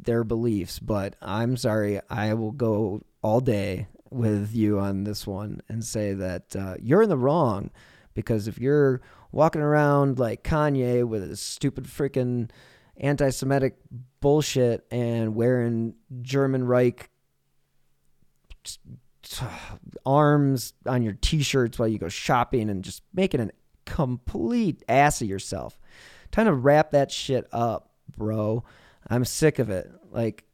their 0.00 0.24
beliefs, 0.24 0.78
but 0.78 1.16
I'm 1.20 1.56
sorry, 1.56 2.00
I 2.08 2.34
will 2.34 2.52
go 2.52 3.02
all 3.22 3.40
day 3.40 3.88
with 4.10 4.54
you 4.54 4.78
on 4.78 5.04
this 5.04 5.26
one 5.26 5.60
and 5.68 5.84
say 5.84 6.14
that 6.14 6.54
uh, 6.56 6.76
you're 6.80 7.02
in 7.02 7.08
the 7.08 7.18
wrong 7.18 7.70
because 8.14 8.46
if 8.46 8.58
you're 8.58 9.00
walking 9.32 9.60
around 9.62 10.18
like 10.18 10.44
Kanye 10.44 11.04
with 11.04 11.28
his 11.28 11.40
stupid 11.40 11.84
freaking 11.84 12.48
anti 12.96 13.30
Semitic 13.30 13.76
bullshit 14.20 14.86
and 14.90 15.34
wearing 15.34 15.94
German 16.22 16.64
Reich 16.64 17.10
arms 20.04 20.74
on 20.86 21.02
your 21.02 21.14
t-shirts 21.14 21.78
while 21.78 21.88
you 21.88 21.98
go 21.98 22.08
shopping 22.08 22.70
and 22.70 22.84
just 22.84 23.02
making 23.12 23.40
a 23.40 23.50
complete 23.84 24.82
ass 24.88 25.22
of 25.22 25.28
yourself. 25.28 25.78
Time 26.30 26.46
to 26.46 26.54
wrap 26.54 26.90
that 26.92 27.10
shit 27.10 27.46
up, 27.52 27.90
bro. 28.16 28.64
I'm 29.08 29.24
sick 29.24 29.58
of 29.58 29.70
it. 29.70 29.90
Like 30.10 30.44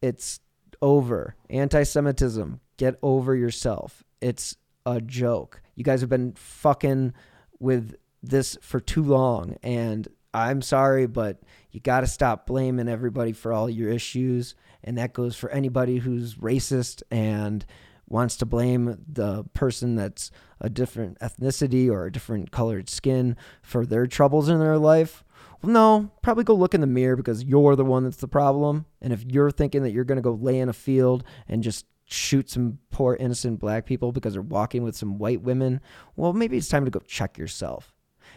it's 0.00 0.40
over. 0.80 1.36
Anti-Semitism, 1.48 2.60
get 2.76 2.98
over 3.02 3.34
yourself. 3.34 4.02
It's 4.20 4.56
a 4.86 5.00
joke. 5.00 5.62
You 5.74 5.84
guys 5.84 6.00
have 6.00 6.10
been 6.10 6.32
fucking 6.32 7.12
with 7.58 7.96
this 8.22 8.58
for 8.60 8.80
too 8.80 9.02
long 9.02 9.56
and 9.62 10.08
I'm 10.32 10.62
sorry, 10.62 11.06
but 11.06 11.40
you 11.70 11.80
got 11.80 12.00
to 12.00 12.06
stop 12.06 12.46
blaming 12.46 12.88
everybody 12.88 13.32
for 13.32 13.52
all 13.52 13.68
your 13.68 13.90
issues. 13.90 14.54
And 14.84 14.96
that 14.98 15.12
goes 15.12 15.36
for 15.36 15.50
anybody 15.50 15.98
who's 15.98 16.36
racist 16.36 17.02
and 17.10 17.64
wants 18.08 18.36
to 18.36 18.46
blame 18.46 18.98
the 19.08 19.44
person 19.54 19.94
that's 19.94 20.30
a 20.60 20.68
different 20.68 21.18
ethnicity 21.20 21.88
or 21.88 22.06
a 22.06 22.12
different 22.12 22.50
colored 22.50 22.88
skin 22.88 23.36
for 23.62 23.86
their 23.86 24.06
troubles 24.06 24.48
in 24.48 24.58
their 24.58 24.78
life. 24.78 25.24
Well, 25.62 25.72
no, 25.72 26.10
probably 26.22 26.44
go 26.44 26.54
look 26.54 26.74
in 26.74 26.80
the 26.80 26.86
mirror 26.86 27.16
because 27.16 27.44
you're 27.44 27.76
the 27.76 27.84
one 27.84 28.04
that's 28.04 28.16
the 28.16 28.28
problem. 28.28 28.86
And 29.00 29.12
if 29.12 29.24
you're 29.24 29.50
thinking 29.50 29.82
that 29.82 29.92
you're 29.92 30.04
going 30.04 30.16
to 30.16 30.22
go 30.22 30.32
lay 30.32 30.58
in 30.58 30.68
a 30.68 30.74
field 30.74 31.24
and 31.48 31.62
just 31.62 31.86
shoot 32.06 32.50
some 32.50 32.78
poor 32.90 33.14
innocent 33.14 33.60
black 33.60 33.86
people 33.86 34.10
because 34.10 34.32
they're 34.32 34.42
walking 34.42 34.82
with 34.82 34.96
some 34.96 35.18
white 35.18 35.42
women, 35.42 35.80
well, 36.16 36.32
maybe 36.32 36.56
it's 36.56 36.68
time 36.68 36.84
to 36.84 36.90
go 36.90 37.00
check 37.00 37.38
yourself. 37.38 37.92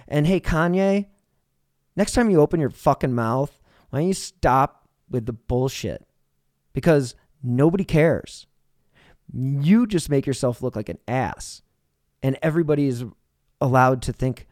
And 0.08 0.28
hey, 0.28 0.40
Kanye, 0.40 1.08
next 1.96 2.14
time 2.14 2.30
you 2.30 2.42
open 2.42 2.60
your 2.60 2.70
fucking 2.70 3.14
mouth, 3.14 3.60
why 3.90 4.00
don't 4.00 4.08
you 4.08 4.14
stop 4.14 4.88
with 5.10 5.26
the 5.26 5.34
bullshit? 5.34 6.06
Because 6.74 7.16
nobody 7.44 7.84
cares 7.84 8.48
you 9.32 9.88
just 9.88 10.10
make 10.10 10.26
yourself 10.26 10.62
look 10.62 10.76
like 10.76 10.90
an 10.90 11.00
ass. 11.08 11.62
And 12.22 12.38
everybody 12.42 12.88
is 12.88 13.04
allowed 13.62 14.02
to 14.04 14.14
think, 14.14 14.48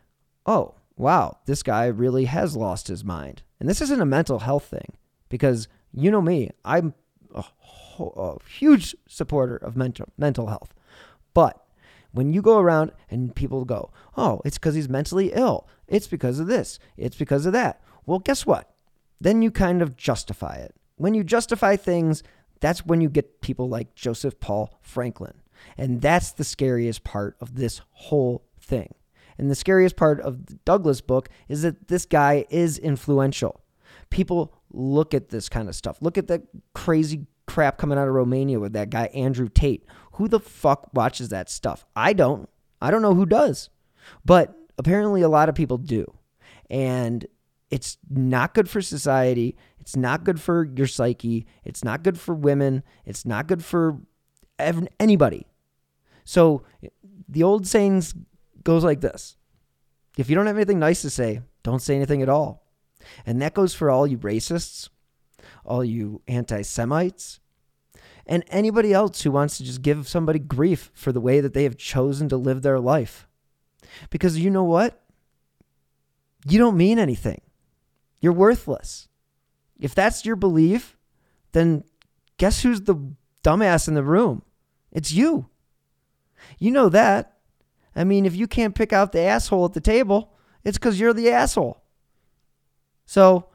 oh, 0.45 0.75
wow, 0.97 1.37
this 1.45 1.63
guy 1.63 1.85
really 1.85 2.25
has 2.25 2.55
lost 2.55 2.87
his 2.87 3.03
mind. 3.03 3.43
And 3.59 3.69
this 3.69 3.81
isn't 3.81 4.01
a 4.01 4.05
mental 4.05 4.39
health 4.39 4.65
thing 4.65 4.93
because 5.29 5.67
you 5.93 6.11
know 6.11 6.21
me, 6.21 6.49
I'm 6.65 6.93
a, 7.33 7.43
a 7.99 8.37
huge 8.43 8.95
supporter 9.07 9.55
of 9.55 9.75
mental, 9.75 10.07
mental 10.17 10.47
health. 10.47 10.73
But 11.33 11.63
when 12.11 12.33
you 12.33 12.41
go 12.41 12.59
around 12.59 12.91
and 13.09 13.33
people 13.33 13.63
go, 13.63 13.91
oh, 14.17 14.41
it's 14.43 14.57
because 14.57 14.75
he's 14.75 14.89
mentally 14.89 15.31
ill, 15.33 15.67
it's 15.91 16.07
because 16.07 16.39
of 16.39 16.47
this, 16.47 16.79
it's 16.97 17.17
because 17.17 17.45
of 17.45 17.53
that. 17.53 17.81
Well, 18.05 18.19
guess 18.19 18.45
what? 18.45 18.73
Then 19.19 19.43
you 19.43 19.51
kind 19.51 19.83
of 19.83 19.95
justify 19.95 20.55
it 20.55 20.73
When 20.95 21.13
you 21.13 21.23
justify 21.23 21.75
things, 21.75 22.23
that's 22.59 22.85
when 22.85 23.01
you 23.01 23.09
get 23.09 23.41
people 23.41 23.69
like 23.69 23.93
Joseph 23.95 24.39
Paul 24.39 24.79
Franklin. 24.81 25.33
And 25.77 26.01
that's 26.01 26.31
the 26.31 26.43
scariest 26.43 27.03
part 27.03 27.35
of 27.39 27.55
this 27.55 27.81
whole 27.91 28.45
thing. 28.59 28.95
And 29.37 29.49
the 29.49 29.55
scariest 29.55 29.95
part 29.95 30.19
of 30.21 30.63
Douglas 30.65 31.01
book 31.01 31.29
is 31.49 31.63
that 31.63 31.87
this 31.87 32.05
guy 32.05 32.45
is 32.49 32.77
influential. 32.77 33.61
People 34.09 34.53
look 34.71 35.13
at 35.13 35.29
this 35.29 35.49
kind 35.49 35.67
of 35.69 35.75
stuff. 35.75 35.97
Look 36.01 36.17
at 36.17 36.27
that 36.27 36.43
crazy 36.73 37.25
crap 37.47 37.77
coming 37.77 37.97
out 37.97 38.07
of 38.07 38.13
Romania 38.13 38.59
with 38.59 38.73
that 38.73 38.89
guy, 38.89 39.05
Andrew 39.07 39.49
Tate. 39.49 39.85
Who 40.13 40.27
the 40.27 40.39
fuck 40.39 40.89
watches 40.93 41.29
that 41.29 41.49
stuff? 41.49 41.85
I 41.95 42.13
don't. 42.13 42.49
I 42.81 42.91
don't 42.91 43.01
know 43.01 43.15
who 43.15 43.25
does. 43.25 43.69
But 44.25 44.55
apparently, 44.77 45.21
a 45.21 45.29
lot 45.29 45.49
of 45.49 45.55
people 45.55 45.77
do. 45.77 46.05
And 46.69 47.25
it's 47.69 47.97
not 48.09 48.53
good 48.53 48.69
for 48.69 48.81
society. 48.81 49.55
It's 49.79 49.95
not 49.95 50.23
good 50.23 50.39
for 50.39 50.65
your 50.75 50.87
psyche. 50.87 51.47
It's 51.63 51.83
not 51.83 52.03
good 52.03 52.19
for 52.19 52.35
women. 52.35 52.83
It's 53.05 53.25
not 53.25 53.47
good 53.47 53.63
for 53.63 53.97
anybody. 54.99 55.47
So 56.23 56.63
the 57.27 57.43
old 57.43 57.65
saying 57.65 58.03
goes 58.63 58.83
like 58.83 59.01
this. 59.01 59.37
If 60.17 60.29
you 60.29 60.35
don't 60.35 60.47
have 60.47 60.57
anything 60.57 60.79
nice 60.79 61.01
to 61.01 61.09
say, 61.09 61.41
don't 61.63 61.81
say 61.81 61.95
anything 61.95 62.21
at 62.21 62.29
all. 62.29 62.67
And 63.25 63.41
that 63.41 63.53
goes 63.53 63.73
for 63.73 63.89
all 63.89 64.05
you 64.05 64.17
racists, 64.17 64.89
all 65.65 65.83
you 65.83 66.21
anti 66.27 66.61
Semites, 66.61 67.39
and 68.27 68.43
anybody 68.49 68.93
else 68.93 69.21
who 69.21 69.31
wants 69.31 69.57
to 69.57 69.63
just 69.63 69.81
give 69.81 70.07
somebody 70.07 70.39
grief 70.39 70.91
for 70.93 71.11
the 71.11 71.21
way 71.21 71.39
that 71.39 71.53
they 71.53 71.63
have 71.63 71.77
chosen 71.77 72.29
to 72.29 72.37
live 72.37 72.61
their 72.61 72.79
life. 72.79 73.27
Because 74.09 74.39
you 74.39 74.49
know 74.49 74.63
what? 74.63 75.01
You 76.47 76.57
don't 76.57 76.77
mean 76.77 76.99
anything. 76.99 77.41
You're 78.19 78.33
worthless. 78.33 79.07
If 79.79 79.95
that's 79.95 80.25
your 80.25 80.35
belief, 80.35 80.97
then 81.51 81.83
guess 82.37 82.61
who's 82.61 82.81
the 82.81 82.95
dumbass 83.43 83.87
in 83.87 83.93
the 83.93 84.03
room? 84.03 84.43
It's 84.91 85.11
you. 85.11 85.47
You 86.59 86.71
know 86.71 86.89
that. 86.89 87.37
I 87.95 88.03
mean, 88.03 88.25
if 88.25 88.35
you 88.35 88.47
can't 88.47 88.75
pick 88.75 88.93
out 88.93 89.11
the 89.11 89.21
asshole 89.21 89.65
at 89.65 89.73
the 89.73 89.81
table, 89.81 90.33
it's 90.63 90.77
because 90.77 90.99
you're 90.99 91.13
the 91.13 91.29
asshole. 91.29 91.81
So 93.05 93.47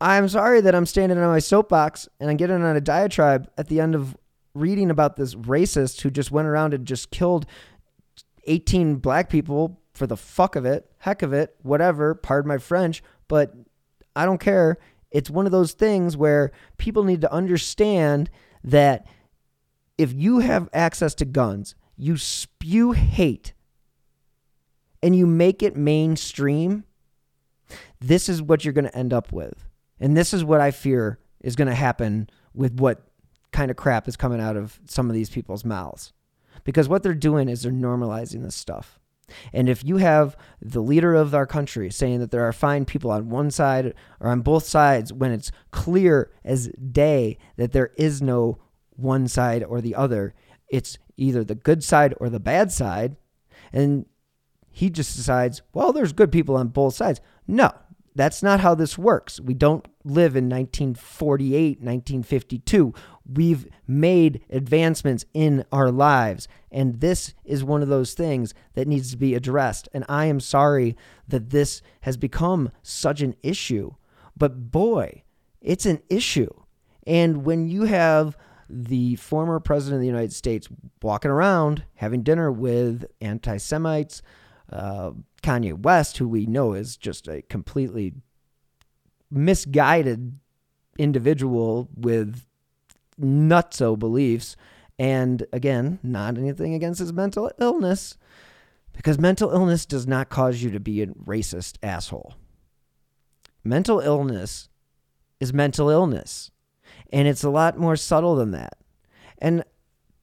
I'm 0.00 0.28
sorry 0.28 0.60
that 0.60 0.74
I'm 0.74 0.86
standing 0.86 1.18
on 1.18 1.28
my 1.28 1.40
soapbox 1.40 2.08
and 2.20 2.30
I'm 2.30 2.36
getting 2.36 2.62
on 2.62 2.76
a 2.76 2.80
diatribe 2.80 3.50
at 3.58 3.68
the 3.68 3.80
end 3.80 3.94
of 3.94 4.16
reading 4.54 4.90
about 4.90 5.16
this 5.16 5.34
racist 5.34 6.00
who 6.00 6.10
just 6.10 6.30
went 6.30 6.48
around 6.48 6.74
and 6.74 6.86
just 6.86 7.10
killed 7.10 7.46
18 8.50 8.96
black 8.96 9.30
people 9.30 9.80
for 9.94 10.06
the 10.06 10.16
fuck 10.16 10.56
of 10.56 10.64
it, 10.66 10.90
heck 10.98 11.22
of 11.22 11.32
it, 11.32 11.54
whatever, 11.62 12.14
pardon 12.14 12.48
my 12.48 12.58
French, 12.58 13.02
but 13.28 13.54
I 14.16 14.24
don't 14.24 14.40
care. 14.40 14.78
It's 15.10 15.30
one 15.30 15.46
of 15.46 15.52
those 15.52 15.72
things 15.72 16.16
where 16.16 16.50
people 16.76 17.04
need 17.04 17.20
to 17.20 17.32
understand 17.32 18.28
that 18.64 19.06
if 19.96 20.12
you 20.12 20.40
have 20.40 20.68
access 20.72 21.14
to 21.16 21.24
guns, 21.24 21.74
you 21.96 22.16
spew 22.16 22.92
hate 22.92 23.52
and 25.02 25.14
you 25.14 25.26
make 25.26 25.62
it 25.62 25.76
mainstream, 25.76 26.84
this 28.00 28.28
is 28.28 28.42
what 28.42 28.64
you're 28.64 28.74
going 28.74 28.84
to 28.84 28.96
end 28.96 29.12
up 29.12 29.32
with. 29.32 29.66
And 30.00 30.16
this 30.16 30.34
is 30.34 30.44
what 30.44 30.60
I 30.60 30.70
fear 30.70 31.18
is 31.40 31.56
going 31.56 31.68
to 31.68 31.74
happen 31.74 32.28
with 32.54 32.80
what 32.80 33.06
kind 33.52 33.70
of 33.70 33.76
crap 33.76 34.08
is 34.08 34.16
coming 34.16 34.40
out 34.40 34.56
of 34.56 34.80
some 34.86 35.08
of 35.08 35.14
these 35.14 35.30
people's 35.30 35.64
mouths. 35.64 36.12
Because 36.64 36.88
what 36.88 37.02
they're 37.02 37.14
doing 37.14 37.48
is 37.48 37.62
they're 37.62 37.72
normalizing 37.72 38.42
this 38.42 38.54
stuff. 38.54 38.98
And 39.52 39.68
if 39.68 39.84
you 39.84 39.98
have 39.98 40.36
the 40.60 40.82
leader 40.82 41.14
of 41.14 41.34
our 41.34 41.46
country 41.46 41.90
saying 41.90 42.20
that 42.20 42.30
there 42.30 42.44
are 42.44 42.52
fine 42.52 42.84
people 42.84 43.10
on 43.10 43.30
one 43.30 43.50
side 43.50 43.94
or 44.18 44.28
on 44.28 44.40
both 44.40 44.64
sides 44.64 45.12
when 45.12 45.30
it's 45.32 45.52
clear 45.70 46.32
as 46.44 46.68
day 46.68 47.38
that 47.56 47.72
there 47.72 47.90
is 47.96 48.20
no 48.20 48.58
one 48.90 49.28
side 49.28 49.64
or 49.64 49.80
the 49.80 49.94
other, 49.94 50.34
it's 50.68 50.98
either 51.16 51.44
the 51.44 51.54
good 51.54 51.84
side 51.84 52.14
or 52.18 52.28
the 52.28 52.40
bad 52.40 52.72
side. 52.72 53.16
And 53.72 54.06
he 54.70 54.90
just 54.90 55.16
decides, 55.16 55.62
well, 55.72 55.92
there's 55.92 56.12
good 56.12 56.32
people 56.32 56.56
on 56.56 56.68
both 56.68 56.94
sides. 56.94 57.20
No, 57.46 57.72
that's 58.14 58.42
not 58.42 58.60
how 58.60 58.74
this 58.74 58.98
works. 58.98 59.40
We 59.40 59.54
don't 59.54 59.86
live 60.04 60.36
in 60.36 60.48
1948, 60.48 61.78
1952. 61.78 62.94
We've 63.32 63.68
made 63.86 64.42
advancements 64.50 65.24
in 65.32 65.64
our 65.70 65.90
lives. 65.90 66.48
And 66.70 67.00
this 67.00 67.34
is 67.44 67.62
one 67.62 67.82
of 67.82 67.88
those 67.88 68.14
things 68.14 68.54
that 68.74 68.88
needs 68.88 69.10
to 69.10 69.16
be 69.16 69.34
addressed. 69.34 69.88
And 69.92 70.04
I 70.08 70.26
am 70.26 70.40
sorry 70.40 70.96
that 71.28 71.50
this 71.50 71.82
has 72.02 72.16
become 72.16 72.70
such 72.82 73.20
an 73.20 73.36
issue. 73.42 73.94
But 74.36 74.70
boy, 74.70 75.22
it's 75.60 75.86
an 75.86 76.02
issue. 76.08 76.50
And 77.06 77.44
when 77.44 77.68
you 77.68 77.84
have 77.84 78.36
the 78.68 79.16
former 79.16 79.58
president 79.60 79.96
of 79.96 80.00
the 80.00 80.06
United 80.06 80.32
States 80.32 80.68
walking 81.02 81.30
around 81.30 81.84
having 81.96 82.22
dinner 82.22 82.52
with 82.52 83.04
anti 83.20 83.56
Semites, 83.56 84.22
uh, 84.72 85.10
Kanye 85.42 85.78
West, 85.78 86.18
who 86.18 86.28
we 86.28 86.46
know 86.46 86.72
is 86.72 86.96
just 86.96 87.26
a 87.28 87.42
completely 87.42 88.12
misguided 89.30 90.38
individual 90.98 91.88
with 91.94 92.46
nutso 93.20 93.98
beliefs. 93.98 94.56
And 94.98 95.46
again, 95.52 95.98
not 96.02 96.36
anything 96.36 96.74
against 96.74 97.00
his 97.00 97.12
mental 97.12 97.50
illness, 97.58 98.18
because 98.92 99.18
mental 99.18 99.50
illness 99.50 99.86
does 99.86 100.06
not 100.06 100.28
cause 100.28 100.62
you 100.62 100.70
to 100.70 100.80
be 100.80 101.02
a 101.02 101.06
racist 101.06 101.76
asshole. 101.82 102.34
Mental 103.64 104.00
illness 104.00 104.68
is 105.38 105.52
mental 105.52 105.88
illness, 105.88 106.50
and 107.12 107.26
it's 107.26 107.44
a 107.44 107.50
lot 107.50 107.78
more 107.78 107.96
subtle 107.96 108.36
than 108.36 108.50
that. 108.50 108.76
And 109.38 109.64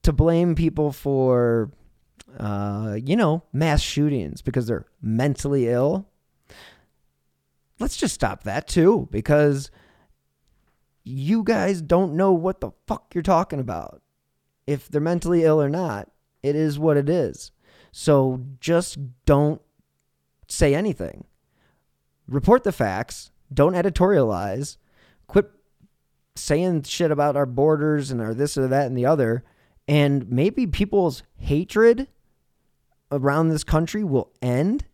to 0.04 0.14
blame 0.14 0.54
people 0.54 0.92
for 0.92 1.72
uh, 2.40 2.98
you 3.04 3.16
know, 3.16 3.44
mass 3.54 3.82
shootings 3.82 4.42
because 4.42 4.68
they're 4.68 4.86
mentally 5.02 5.68
ill. 5.68 6.08
Let's 7.80 7.98
just 7.98 8.14
stop 8.14 8.44
that 8.44 8.68
too 8.68 9.08
because 9.12 9.72
you 11.08 11.44
guys 11.44 11.82
don't 11.82 12.14
know 12.14 12.32
what 12.34 12.62
the 12.62 12.72
fuck 12.86 13.14
you're 13.14 13.22
talking 13.22 13.60
about. 13.60 14.02
If 14.66 14.90
they're 14.90 15.02
mentally 15.02 15.44
ill 15.44 15.62
or 15.62 15.70
not, 15.70 16.10
it 16.44 16.56
is 16.56 16.78
what 16.78 16.98
it 16.98 17.10
is. 17.10 17.52
So 17.92 18.46
just 18.60 18.98
don't 19.26 19.62
say 20.48 20.76
anything. 20.76 21.26
Report 22.28 22.64
the 22.64 22.72
facts. 22.72 23.32
Don't 23.54 23.74
editorialize. 23.74 24.78
Quit 25.28 25.50
saying 26.36 26.84
shit 26.84 27.12
about 27.12 27.36
our 27.36 27.46
borders 27.46 28.12
and 28.12 28.22
our 28.22 28.34
this 28.34 28.58
or 28.58 28.68
that 28.68 28.88
and 28.88 28.98
the 28.98 29.06
other. 29.06 29.44
And 29.88 30.30
maybe 30.30 30.68
people's 30.68 31.24
hatred 31.38 32.08
around 33.12 33.48
this 33.48 33.64
country 33.64 34.04
will 34.04 34.32
end 34.42 34.86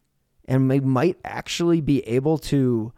and 0.46 0.70
we 0.70 0.80
might 0.80 1.18
actually 1.24 1.82
be 1.82 2.02
able 2.02 2.38
to 2.38 2.94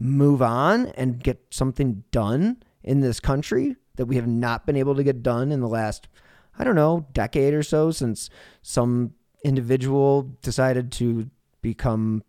move 0.00 0.42
on 0.42 0.86
and 0.88 1.22
get 1.22 1.46
something 1.50 2.02
done 2.10 2.62
in 2.82 3.00
this 3.00 3.20
country 3.20 3.76
that 3.96 4.06
we 4.06 4.16
have 4.16 4.26
not 4.26 4.66
been 4.66 4.76
able 4.76 4.94
to 4.96 5.04
get 5.04 5.22
done 5.22 5.52
in 5.52 5.60
the 5.60 5.68
last, 5.68 6.08
I 6.58 6.64
don't 6.64 6.74
know, 6.74 7.06
decade 7.12 7.54
or 7.54 7.62
so 7.62 7.90
since 7.90 8.30
some 8.62 9.12
individual 9.44 10.36
decided 10.42 10.90
to 10.92 11.30
become 11.60 12.24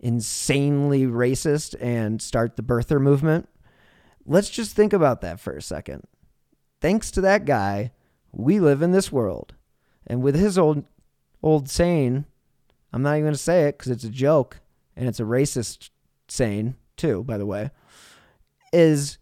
insanely 0.00 1.06
racist 1.06 1.74
and 1.80 2.20
start 2.20 2.56
the 2.56 2.62
birther 2.62 3.00
movement. 3.00 3.48
Let's 4.26 4.50
just 4.50 4.74
think 4.74 4.92
about 4.92 5.20
that 5.22 5.40
for 5.40 5.52
a 5.54 5.62
second. 5.62 6.04
Thanks 6.80 7.10
to 7.12 7.20
that 7.22 7.44
guy, 7.44 7.92
we 8.32 8.60
live 8.60 8.82
in 8.82 8.92
this 8.92 9.10
world. 9.10 9.54
And 10.06 10.22
with 10.22 10.34
his 10.34 10.58
old 10.58 10.84
old 11.42 11.68
saying. 11.68 12.24
I'm 12.92 13.02
not 13.02 13.12
even 13.12 13.24
going 13.24 13.34
to 13.34 13.38
say 13.38 13.64
it 13.64 13.78
because 13.78 13.92
it's 13.92 14.04
a 14.04 14.10
joke 14.10 14.60
and 14.96 15.08
it's 15.08 15.20
a 15.20 15.24
racist 15.24 15.90
saying, 16.28 16.76
too, 16.98 17.24
by 17.24 17.38
the 17.38 17.46
way. 17.46 17.70
Is 18.72 19.18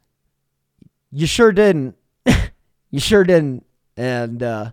you 1.12 1.26
sure 1.26 1.52
didn't. 1.52 1.96
you 2.90 3.00
sure 3.00 3.24
didn't. 3.24 3.64
And 3.96 4.42
uh, 4.42 4.72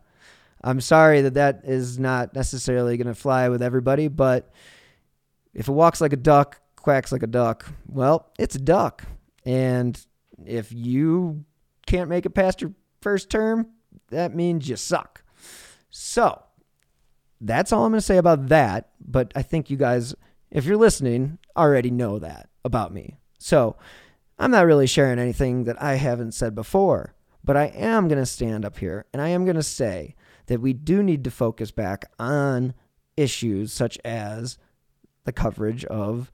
I'm 0.64 0.82
sorry 0.82 1.22
that 1.22 1.36
that 1.36 1.62
is 1.64 2.00
not 2.00 2.36
necessarily 2.36 2.98
going 2.98 3.08
to 3.08 3.16
fly 3.16 3.50
with 3.50 3.62
everybody, 3.62 4.08
but 4.08 4.52
if 5.54 5.68
it 5.68 5.72
walks 5.72 6.02
like 6.02 6.14
a 6.14 6.18
duck, 6.18 6.60
quacks 6.76 7.12
like 7.12 7.24
a 7.24 7.28
duck, 7.28 7.66
well, 7.88 8.32
it's 8.40 8.56
a 8.56 8.60
duck. 8.60 9.04
And 9.46 10.00
if 10.46 10.72
you 10.72 11.46
can't 11.86 12.10
make 12.10 12.26
it 12.26 12.32
past 12.32 12.62
your 12.62 12.74
first 13.02 13.30
term, 13.30 13.68
that 14.10 14.36
means 14.36 14.68
you 14.68 14.76
suck. 14.76 15.24
So, 15.90 16.42
that's 17.40 17.72
all 17.72 17.86
I'm 17.86 17.92
going 17.92 18.00
to 18.00 18.06
say 18.06 18.18
about 18.18 18.48
that. 18.48 18.90
But 19.00 19.32
I 19.36 19.44
think 19.44 19.70
you 19.70 19.78
guys, 19.78 20.16
if 20.50 20.66
you're 20.66 20.78
listening, 20.78 21.38
already 21.56 21.92
know 21.92 22.20
that 22.20 22.50
about 22.64 22.94
me. 22.94 23.18
So 23.40 23.76
I'm 24.40 24.52
not 24.52 24.66
really 24.66 24.88
sharing 24.88 25.20
anything 25.20 25.66
that 25.66 25.82
I 25.82 25.96
haven't 25.96 26.34
said 26.34 26.56
before. 26.56 27.14
But 27.44 27.58
I 27.58 27.66
am 27.66 28.08
going 28.08 28.22
to 28.22 28.26
stand 28.26 28.64
up 28.64 28.78
here 28.78 29.06
and 29.12 29.22
I 29.22 29.30
am 29.30 29.44
going 29.44 29.58
to 29.58 29.64
say 29.64 30.16
that 30.48 30.62
we 30.62 30.74
do 30.74 31.04
need 31.04 31.24
to 31.26 31.32
focus 31.32 31.72
back 31.72 32.06
on 32.18 32.74
issues 33.18 33.74
such 33.74 34.00
as 34.06 34.58
the 35.26 35.34
coverage 35.34 35.84
of 35.86 36.32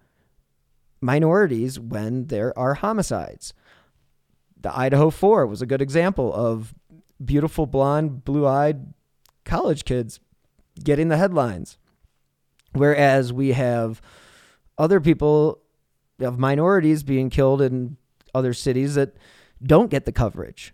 minorities 1.01 1.79
when 1.79 2.27
there 2.27 2.57
are 2.57 2.75
homicides. 2.75 3.53
the 4.61 4.77
Idaho 4.77 5.09
4 5.09 5.47
was 5.47 5.61
a 5.61 5.65
good 5.65 5.81
example 5.81 6.33
of 6.33 6.73
beautiful 7.23 7.65
blonde, 7.65 8.25
blue 8.25 8.45
eyed 8.45 8.93
college 9.45 9.85
kids 9.85 10.19
getting 10.83 11.07
the 11.07 11.17
headlines. 11.17 11.77
Whereas 12.73 13.33
we 13.33 13.53
have 13.53 14.01
other 14.77 14.99
people 14.99 15.61
of 16.19 16.39
minorities 16.39 17.03
being 17.03 17.29
killed 17.29 17.61
in 17.61 17.97
other 18.33 18.53
cities 18.53 18.95
that 18.95 19.15
don't 19.61 19.91
get 19.91 20.05
the 20.05 20.11
coverage. 20.11 20.73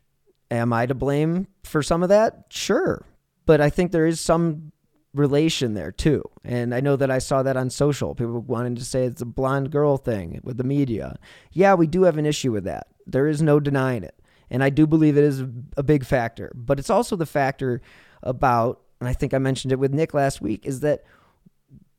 Am 0.52 0.72
I 0.74 0.86
to 0.86 0.94
blame 0.94 1.48
for 1.64 1.82
some 1.82 2.04
of 2.04 2.10
that? 2.10 2.46
Sure. 2.50 3.06
But 3.46 3.62
I 3.62 3.70
think 3.70 3.92
there 3.92 4.06
is 4.06 4.20
some 4.20 4.72
relation 5.14 5.74
there 5.74 5.92
too. 5.92 6.24
And 6.44 6.76
I 6.76 6.82
know 6.82 6.96
that 6.96 7.10
I 7.10 7.20
saw 7.20 7.42
that 7.44 7.58
on 7.58 7.70
social. 7.70 8.14
People 8.14 8.42
wanting 8.42 8.76
to 8.76 8.86
say 8.86 9.06
it's 9.06 9.22
a 9.22 9.26
blonde 9.26 9.72
girl 9.72 9.98
thing 9.98 10.40
with 10.44 10.58
the 10.58 10.64
media. 10.64 11.18
Yeah, 11.52 11.74
we 11.74 11.88
do 11.88 12.04
have 12.04 12.18
an 12.18 12.26
issue 12.26 12.52
with 12.52 12.66
that. 12.66 12.88
There 13.08 13.28
is 13.28 13.42
no 13.42 13.60
denying 13.60 14.04
it. 14.04 14.20
And 14.50 14.64
I 14.64 14.70
do 14.70 14.86
believe 14.86 15.18
it 15.18 15.24
is 15.24 15.42
a 15.78 15.84
big 15.84 16.06
factor. 16.06 16.52
But 16.54 16.80
it's 16.80 16.90
also 16.90 17.16
the 17.16 17.26
factor 17.26 17.82
about, 18.22 18.82
and 19.00 19.10
I 19.10 19.14
think 19.14 19.34
I 19.34 19.40
mentioned 19.40 19.72
it 19.72 19.80
with 19.80 19.94
Nick 19.94 20.14
last 20.14 20.42
week, 20.42 20.66
is 20.66 20.82
that 20.82 21.04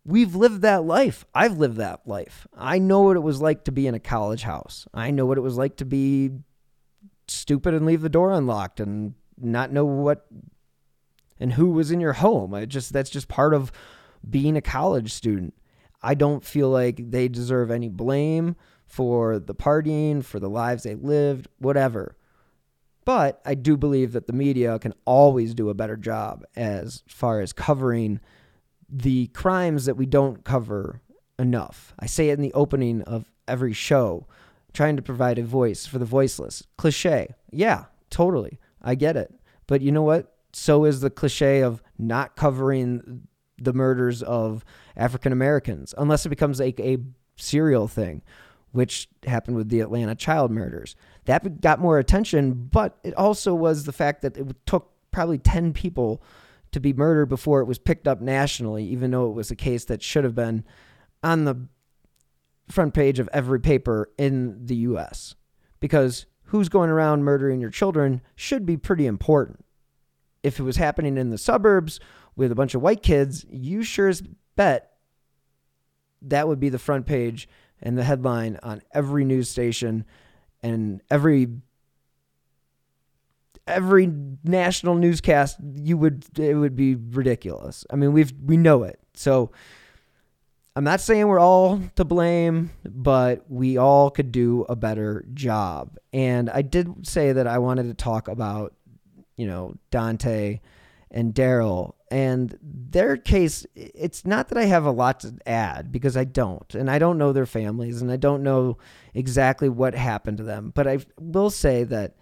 we've 0.07 0.35
lived 0.35 0.62
that 0.62 0.85
life. 0.85 1.25
I've 1.35 1.59
lived 1.59 1.77
that 1.79 2.07
life. 2.07 2.47
I 2.57 2.79
know 2.79 3.03
what 3.03 3.16
it 3.16 3.23
was 3.23 3.40
like 3.40 3.64
to 3.64 3.73
be 3.73 3.87
in 3.87 3.95
a 3.95 4.01
college 4.01 4.42
house. 4.42 4.87
I 4.95 5.11
know 5.11 5.27
what 5.27 5.38
it 5.38 5.42
was 5.42 5.59
like 5.59 5.77
to 5.79 5.85
be 5.85 6.31
stupid 7.29 7.75
and 7.75 7.85
leave 7.85 8.03
the 8.03 8.09
door 8.09 8.31
unlocked 8.33 8.79
and 8.79 9.14
not 9.37 9.73
know 9.73 9.85
what 9.85 10.27
and 11.38 11.53
who 11.53 11.71
was 11.71 11.90
in 11.90 12.01
your 12.01 12.14
home. 12.14 12.55
I 12.55 12.64
just 12.64 12.92
that's 12.92 13.11
just 13.11 13.29
part 13.29 13.53
of 13.53 13.73
being 14.29 14.57
a 14.57 14.62
college 14.62 15.12
student. 15.12 15.55
I 16.03 16.14
don't 16.14 16.45
feel 16.45 16.71
like 16.71 17.11
they 17.11 17.27
deserve 17.29 17.71
any 17.71 17.88
blame 17.88 18.55
for 18.87 19.40
the 19.40 19.55
partying, 19.55 20.25
for 20.25 20.38
the 20.38 20.49
lives 20.49 20.85
they 20.85 20.95
lived, 20.95 21.49
whatever. 21.59 22.16
But 23.05 23.40
I 23.45 23.55
do 23.55 23.77
believe 23.77 24.12
that 24.12 24.27
the 24.27 24.33
media 24.33 24.79
can 24.79 24.95
always 25.05 25.55
do 25.55 25.69
a 25.69 25.75
better 25.75 25.97
job 25.97 26.45
as 26.55 27.03
far 27.09 27.40
as 27.40 27.53
covering 27.53 28.21
the 28.88 29.29
crimes 29.29 29.85
that 29.87 29.96
we 29.96 30.07
don't 30.07 30.44
cover 30.44 31.01
enough. 31.38 31.94
I 31.99 32.07
say 32.07 32.31
it 32.31 32.35
in 32.35 32.42
the 32.42 32.53
opening 32.53 33.03
of 33.03 33.31
every 33.49 33.72
show, 33.72 34.27
trying 34.72 34.96
to 34.96 35.03
provide 35.03 35.38
a 35.38 35.44
voice 35.44 35.87
for 35.87 35.99
the 35.99 36.05
voiceless. 36.05 36.62
Cliche. 36.77 37.35
Yeah, 37.51 37.85
totally. 38.11 38.59
I 38.83 38.94
get 38.94 39.16
it. 39.16 39.35
But 39.66 39.81
you 39.81 39.92
know 39.92 40.03
what? 40.03 40.37
so 40.57 40.87
is 40.87 41.01
the 41.01 41.11
cliche 41.11 41.61
of 41.61 41.83
not 41.99 42.35
covering 42.35 43.29
the 43.59 43.75
murders 43.75 44.22
of 44.22 44.64
African 44.96 45.31
Americans, 45.31 45.94
unless 45.99 46.25
it 46.25 46.31
becomes 46.31 46.62
a, 46.62 46.75
a 46.81 46.96
serial 47.37 47.88
thing, 47.88 48.22
which 48.72 49.07
happened 49.27 49.59
with 49.59 49.68
the 49.68 49.81
Atlanta 49.81 50.14
child 50.14 50.51
murders. 50.51 50.96
That 51.27 51.61
got 51.61 51.79
more 51.79 51.99
attention, 51.99 52.55
but 52.55 52.96
it 53.05 53.12
also 53.14 53.55
was 53.55 53.85
the 53.85 53.92
fact 53.92 54.22
that 54.22 54.38
it 54.38 54.46
took 54.64 54.90
probably 55.11 55.37
10 55.37 55.75
people 55.75 56.22
to 56.72 56.81
be 56.81 56.92
murdered 56.92 57.26
before 57.26 57.61
it 57.61 57.66
was 57.66 57.79
picked 57.79 58.09
up 58.09 58.20
nationally, 58.20 58.85
even 58.85 59.11
though 59.11 59.29
it 59.29 59.35
was 59.35 59.50
a 59.50 59.57
case 59.57 59.85
that 59.87 60.02
should 60.02 60.24
have 60.24 60.35
been 60.35 60.64
on 61.22 61.44
the 61.44 61.68
front 62.68 62.94
page 62.94 63.18
of 63.18 63.29
every 63.33 63.61
paper 63.61 64.11
in 64.18 64.66
the 64.66 64.76
US. 64.76 65.35
Because 65.81 66.26
who's 66.44 66.68
going 66.68 66.90
around 66.90 67.24
murdering 67.24 67.61
your 67.61 67.70
children 67.70 68.20
should 68.35 68.66
be 68.66 68.76
pretty 68.76 69.07
important 69.07 69.64
if 70.42 70.61
it 70.61 70.62
was 70.62 70.76
happening 70.76 71.16
in 71.16 71.31
the 71.31 71.38
suburbs 71.38 71.98
with 72.37 72.52
a 72.52 72.55
bunch 72.55 72.74
of 72.74 72.83
white 72.83 73.02
kids, 73.02 73.44
you 73.50 73.83
sure 73.83 74.09
as 74.09 74.22
bet 74.55 74.92
that 76.22 76.48
would 76.48 76.61
be 76.61 76.68
the 76.68 76.79
front 76.79 77.07
page 77.07 77.48
and 77.83 77.96
the 77.96 78.05
headline 78.05 78.59
on 78.62 78.83
every 78.92 79.24
news 79.24 79.50
station 79.50 80.05
and 80.62 81.02
every 81.11 81.48
every 83.66 84.12
national 84.44 84.94
newscast 84.94 85.59
you 85.74 85.96
would 85.98 86.24
it 86.38 86.55
would 86.55 86.76
be 86.76 86.94
ridiculous. 86.94 87.85
I 87.90 87.96
mean, 87.96 88.12
we've 88.12 88.33
we 88.44 88.57
know 88.57 88.83
it. 88.83 88.98
So 89.14 89.50
I'm 90.74 90.85
not 90.85 91.00
saying 91.00 91.26
we're 91.26 91.40
all 91.40 91.81
to 91.96 92.05
blame, 92.05 92.70
but 92.85 93.44
we 93.48 93.79
all 93.79 94.11
could 94.11 94.31
do 94.31 94.66
a 94.68 94.76
better 94.76 95.24
job. 95.33 95.96
And 96.12 96.50
I 96.50 96.62
did 96.62 97.07
say 97.07 97.33
that 97.33 97.46
I 97.46 97.59
wanted 97.59 97.85
to 97.85 97.94
talk 97.94 98.29
about 98.29 98.74
you 99.37 99.46
know, 99.46 99.74
Dante 99.90 100.61
and 101.11 101.35
Daryl. 101.35 101.94
And 102.11 102.59
their 102.62 103.16
case, 103.16 103.66
it's 103.74 104.24
not 104.24 104.48
that 104.48 104.59
I 104.59 104.64
have 104.64 104.85
a 104.85 104.90
lot 104.90 105.20
to 105.20 105.35
add 105.44 105.92
because 105.92 106.16
I 106.16 106.24
don't. 106.24 106.74
And 106.74 106.90
I 106.90 106.98
don't 106.98 107.18
know 107.18 107.33
their 107.33 107.46
families 107.46 108.00
and 108.00 108.11
I 108.11 108.16
don't 108.16 108.42
know 108.42 108.79
exactly 109.14 109.68
what 109.68 109.94
happened 109.94 110.38
to 110.38 110.44
them. 110.44 110.72
But 110.74 110.87
I 110.87 110.98
will 111.18 111.50
say 111.50 111.85
that 111.85 112.14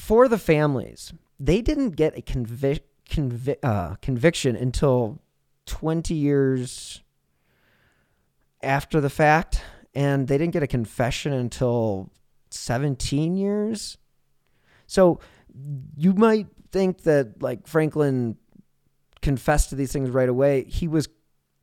for 0.00 0.28
the 0.28 0.38
families, 0.38 1.12
they 1.38 1.60
didn't 1.60 1.90
get 1.90 2.16
a 2.16 2.22
convi- 2.22 2.80
convi- 3.08 3.62
uh, 3.62 3.96
conviction 3.96 4.56
until 4.56 5.20
20 5.66 6.14
years 6.14 7.02
after 8.62 9.00
the 9.00 9.10
fact. 9.10 9.62
And 9.94 10.26
they 10.26 10.38
didn't 10.38 10.52
get 10.52 10.62
a 10.62 10.68
confession 10.68 11.32
until 11.32 12.10
17 12.50 13.36
years. 13.36 13.98
So 14.86 15.20
you 15.96 16.14
might 16.14 16.46
think 16.70 17.02
that 17.02 17.42
like 17.42 17.66
Franklin 17.66 18.36
confessed 19.20 19.70
to 19.70 19.74
these 19.74 19.92
things 19.92 20.10
right 20.10 20.28
away. 20.28 20.64
He 20.64 20.88
was 20.88 21.08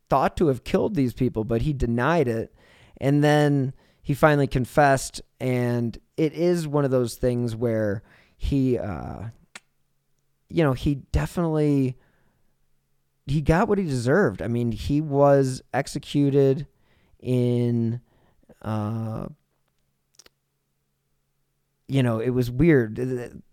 thought 0.10 0.38
to 0.38 0.48
have 0.48 0.64
killed 0.64 0.96
these 0.96 1.14
people, 1.14 1.44
but 1.44 1.64
he 1.64 1.74
denied 1.74 2.28
it. 2.28 2.54
And 3.00 3.24
then 3.24 3.74
he 4.04 4.14
finally 4.14 4.48
confessed. 4.48 5.22
And 5.40 5.98
it 6.18 6.34
is 6.34 6.68
one 6.68 6.86
of 6.86 6.92
those 6.92 7.16
things 7.16 7.56
where 7.56 8.04
he, 8.38 8.78
uh, 8.78 9.26
you 10.50 10.64
know, 10.64 10.74
he 10.74 10.96
definitely 11.12 11.98
he 13.26 13.42
got 13.42 13.68
what 13.68 13.78
he 13.78 13.84
deserved. 13.84 14.42
I 14.42 14.48
mean, 14.48 14.72
he 14.72 15.02
was 15.02 15.62
executed 15.74 16.66
in 17.20 18.00
uh, 18.62 19.28
you 21.88 22.04
know, 22.04 22.20
it 22.20 22.32
was 22.32 22.52
weird. 22.52 22.96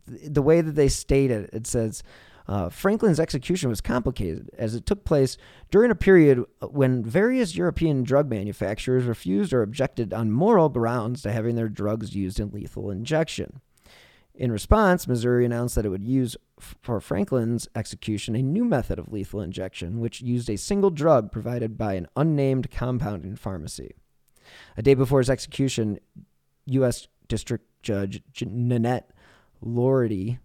The, 0.06 0.42
way 0.42 0.60
that 0.60 0.74
they 0.74 0.88
state 0.88 1.30
it, 1.30 1.50
it 1.52 1.66
says 1.66 2.02
uh, 2.46 2.68
Franklin's 2.68 3.20
execution 3.20 3.70
was 3.70 3.80
complicated 3.80 4.50
as 4.58 4.74
it 4.74 4.86
took 4.86 5.04
place 5.04 5.36
during 5.70 5.90
a 5.90 5.94
period 5.94 6.44
when 6.60 7.04
various 7.04 7.56
European 7.56 8.02
drug 8.02 8.28
manufacturers 8.28 9.04
refused 9.04 9.52
or 9.52 9.62
objected 9.62 10.12
on 10.12 10.30
moral 10.30 10.68
grounds 10.68 11.22
to 11.22 11.32
having 11.32 11.54
their 11.54 11.68
drugs 11.68 12.14
used 12.14 12.38
in 12.40 12.50
lethal 12.50 12.90
injection. 12.90 13.60
In 14.34 14.50
response, 14.50 15.06
Missouri 15.06 15.44
announced 15.44 15.76
that 15.76 15.86
it 15.86 15.90
would 15.90 16.02
use 16.02 16.36
for 16.58 17.00
Franklin's 17.00 17.68
execution 17.76 18.34
a 18.34 18.42
new 18.42 18.64
method 18.64 18.98
of 18.98 19.12
lethal 19.12 19.40
injection, 19.40 20.00
which 20.00 20.20
used 20.20 20.50
a 20.50 20.56
single 20.56 20.90
drug 20.90 21.30
provided 21.30 21.78
by 21.78 21.94
an 21.94 22.08
unnamed 22.16 22.70
compounding 22.70 23.36
pharmacy. 23.36 23.94
A 24.76 24.82
day 24.82 24.94
before 24.94 25.20
his 25.20 25.30
execution, 25.30 26.00
U.S. 26.66 27.06
District 27.28 27.64
Judge 27.82 28.22
Nanette 28.44 29.10
Laughrey, 29.64 30.38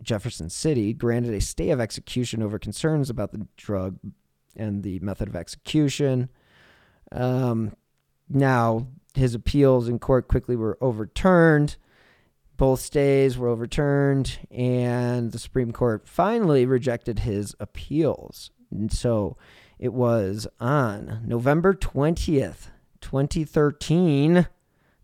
Jefferson 0.00 0.48
City, 0.48 0.92
granted 0.92 1.34
a 1.34 1.40
stay 1.40 1.70
of 1.70 1.80
execution 1.80 2.42
over 2.42 2.58
concerns 2.58 3.10
about 3.10 3.32
the 3.32 3.46
drug 3.56 3.98
and 4.56 4.82
the 4.82 5.00
method 5.00 5.28
of 5.28 5.36
execution. 5.36 6.28
Um, 7.10 7.74
now, 8.28 8.86
his 9.14 9.34
appeals 9.34 9.88
in 9.88 9.98
court 9.98 10.28
quickly 10.28 10.56
were 10.56 10.78
overturned. 10.80 11.76
Both 12.56 12.80
stays 12.80 13.36
were 13.36 13.48
overturned, 13.48 14.38
and 14.50 15.32
the 15.32 15.38
Supreme 15.38 15.72
Court 15.72 16.06
finally 16.06 16.64
rejected 16.66 17.20
his 17.20 17.56
appeals. 17.58 18.50
And 18.70 18.92
so 18.92 19.36
it 19.78 19.92
was 19.92 20.46
on 20.60 21.22
November 21.26 21.74
20th, 21.74 22.68
2013 23.00 24.46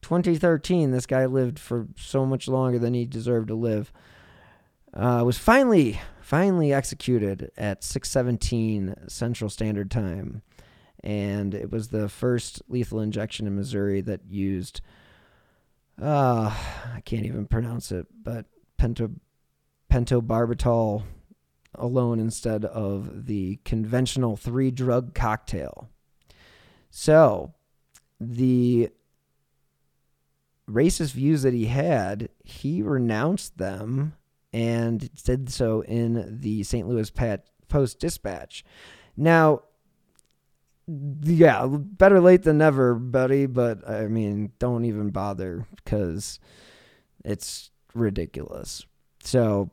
2013, 0.09 0.91
this 0.91 1.07
guy 1.07 1.27
lived 1.27 1.59
for 1.59 1.87
so 1.97 2.25
much 2.25 2.49
longer 2.49 2.79
than 2.79 2.95
he 2.95 3.05
deserved 3.05 3.49
to 3.49 3.55
live. 3.55 3.93
Uh, 4.95 5.23
was 5.25 5.37
finally 5.39 6.01
finally 6.21 6.73
executed 6.73 7.51
at 7.57 7.83
6:17 7.83 9.11
Central 9.11 9.51
Standard 9.51 9.91
Time, 9.91 10.43
and 11.05 11.55
it 11.55 11.71
was 11.71 11.89
the 11.89 12.09
first 12.09 12.63
lethal 12.69 13.01
injection 13.01 13.47
in 13.47 13.55
Missouri 13.55 14.01
that 14.01 14.23
used. 14.29 14.81
Uh, 16.01 16.55
I 16.95 17.01
can't 17.01 17.27
even 17.27 17.47
pronounce 17.47 17.91
it, 17.91 18.07
but 18.23 18.47
pento 18.79 19.15
pentobarbital 19.91 21.03
alone 21.75 22.21
instead 22.21 22.65
of 22.65 23.27
the 23.27 23.59
conventional 23.65 24.37
three 24.37 24.71
drug 24.71 25.15
cocktail. 25.15 25.89
So, 26.91 27.55
the 28.21 28.91
racist 30.69 31.13
views 31.13 31.43
that 31.43 31.55
he 31.55 31.67
had, 31.67 32.29
he 32.45 32.83
renounced 32.83 33.59
them 33.59 34.15
and 34.53 35.13
did 35.25 35.51
so 35.51 35.83
in 35.83 36.39
the 36.41 36.63
St. 36.63 36.89
Louis 36.89 37.11
Post 37.69 38.01
Dispatch. 38.01 38.65
Now, 39.17 39.63
yeah, 40.89 41.67
better 41.71 42.21
late 42.21 42.43
than 42.43 42.59
never, 42.59 42.95
buddy, 42.95 43.47
but 43.47 43.89
I 43.89 44.07
mean, 44.07 44.53
don't 44.59 44.85
even 44.87 45.11
bother 45.11 45.67
because 45.77 46.41
It's 47.25 47.71
ridiculous. 47.95 48.87
So 49.23 49.71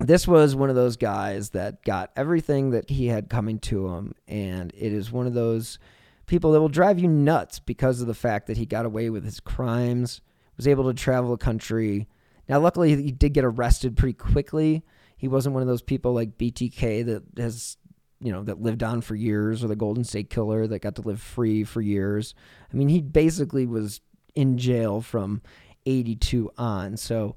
this 0.00 0.26
was 0.26 0.54
one 0.54 0.70
of 0.70 0.76
those 0.76 0.96
guys 0.96 1.50
that 1.50 1.84
got 1.84 2.12
everything 2.16 2.70
that 2.70 2.90
he 2.90 3.06
had 3.06 3.28
coming 3.28 3.58
to 3.60 3.88
him 3.88 4.14
and 4.28 4.72
it 4.76 4.92
is 4.92 5.10
one 5.10 5.26
of 5.26 5.34
those 5.34 5.78
people 6.26 6.52
that 6.52 6.60
will 6.60 6.68
drive 6.68 6.98
you 6.98 7.08
nuts 7.08 7.58
because 7.58 8.00
of 8.00 8.06
the 8.06 8.14
fact 8.14 8.46
that 8.46 8.56
he 8.56 8.66
got 8.66 8.84
away 8.84 9.10
with 9.10 9.24
his 9.24 9.40
crimes, 9.40 10.20
was 10.56 10.66
able 10.66 10.84
to 10.84 10.94
travel 10.94 11.30
the 11.30 11.36
country. 11.36 12.08
Now 12.48 12.58
luckily 12.60 12.96
he 13.02 13.12
did 13.12 13.32
get 13.32 13.44
arrested 13.44 13.96
pretty 13.96 14.14
quickly. 14.14 14.84
He 15.16 15.28
wasn't 15.28 15.54
one 15.54 15.62
of 15.62 15.68
those 15.68 15.82
people 15.82 16.12
like 16.12 16.38
BTK 16.38 17.04
that 17.06 17.22
has 17.38 17.76
you 18.20 18.32
know 18.32 18.42
that 18.44 18.60
lived 18.60 18.82
on 18.82 19.00
for 19.00 19.14
years 19.14 19.62
or 19.62 19.68
the 19.68 19.76
Golden 19.76 20.04
State 20.04 20.30
Killer 20.30 20.66
that 20.66 20.80
got 20.80 20.96
to 20.96 21.02
live 21.02 21.20
free 21.20 21.64
for 21.64 21.80
years. 21.80 22.34
I 22.72 22.76
mean, 22.76 22.88
he 22.88 23.00
basically 23.00 23.66
was 23.66 24.00
in 24.34 24.58
jail 24.58 25.00
from 25.00 25.42
82 25.86 26.50
on. 26.58 26.96
So 26.96 27.36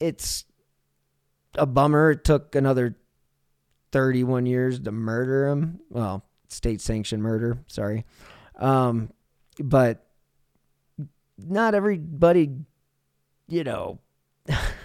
it's 0.00 0.44
a 1.54 1.66
bummer. 1.66 2.12
It 2.12 2.24
took 2.24 2.54
another 2.54 2.96
31 3.92 4.46
years 4.46 4.80
to 4.80 4.92
murder 4.92 5.48
him. 5.48 5.80
Well, 5.90 6.24
state 6.48 6.80
sanctioned 6.80 7.22
murder, 7.22 7.58
sorry. 7.66 8.04
Um, 8.56 9.10
but 9.58 10.06
not 11.38 11.74
everybody, 11.74 12.50
you 13.48 13.64
know, 13.64 13.98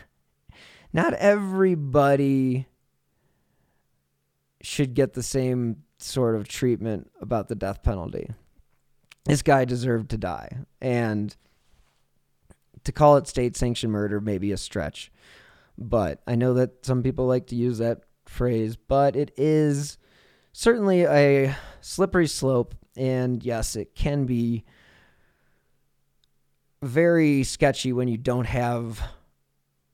not 0.93 1.13
everybody 1.13 2.67
should 4.67 4.93
get 4.93 5.13
the 5.13 5.23
same 5.23 5.77
sort 5.97 6.35
of 6.35 6.47
treatment 6.47 7.09
about 7.21 7.47
the 7.47 7.55
death 7.55 7.81
penalty. 7.83 8.29
This 9.23 9.41
guy 9.41 9.65
deserved 9.65 10.09
to 10.09 10.17
die. 10.17 10.57
And 10.81 11.35
to 12.83 12.91
call 12.91 13.17
it 13.17 13.27
state 13.27 13.55
sanctioned 13.55 13.93
murder 13.93 14.19
may 14.19 14.37
be 14.37 14.51
a 14.51 14.57
stretch. 14.57 15.11
But 15.77 16.21
I 16.27 16.35
know 16.35 16.53
that 16.55 16.85
some 16.85 17.01
people 17.01 17.27
like 17.27 17.47
to 17.47 17.55
use 17.55 17.77
that 17.77 18.01
phrase, 18.25 18.75
but 18.75 19.15
it 19.15 19.31
is 19.37 19.97
certainly 20.51 21.05
a 21.05 21.55
slippery 21.79 22.27
slope. 22.27 22.75
And 22.97 23.43
yes, 23.43 23.75
it 23.75 23.95
can 23.95 24.25
be 24.25 24.65
very 26.81 27.43
sketchy 27.43 27.93
when 27.93 28.07
you 28.07 28.17
don't 28.17 28.47
have 28.47 29.01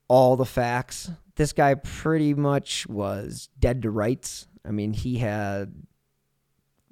all 0.07 0.35
the 0.35 0.45
facts. 0.45 1.11
This 1.35 1.53
guy 1.53 1.75
pretty 1.75 2.33
much 2.33 2.87
was 2.87 3.49
dead 3.59 3.83
to 3.83 3.91
rights. 3.91 4.47
I 4.65 4.71
mean, 4.71 4.93
he 4.93 5.17
had, 5.17 5.73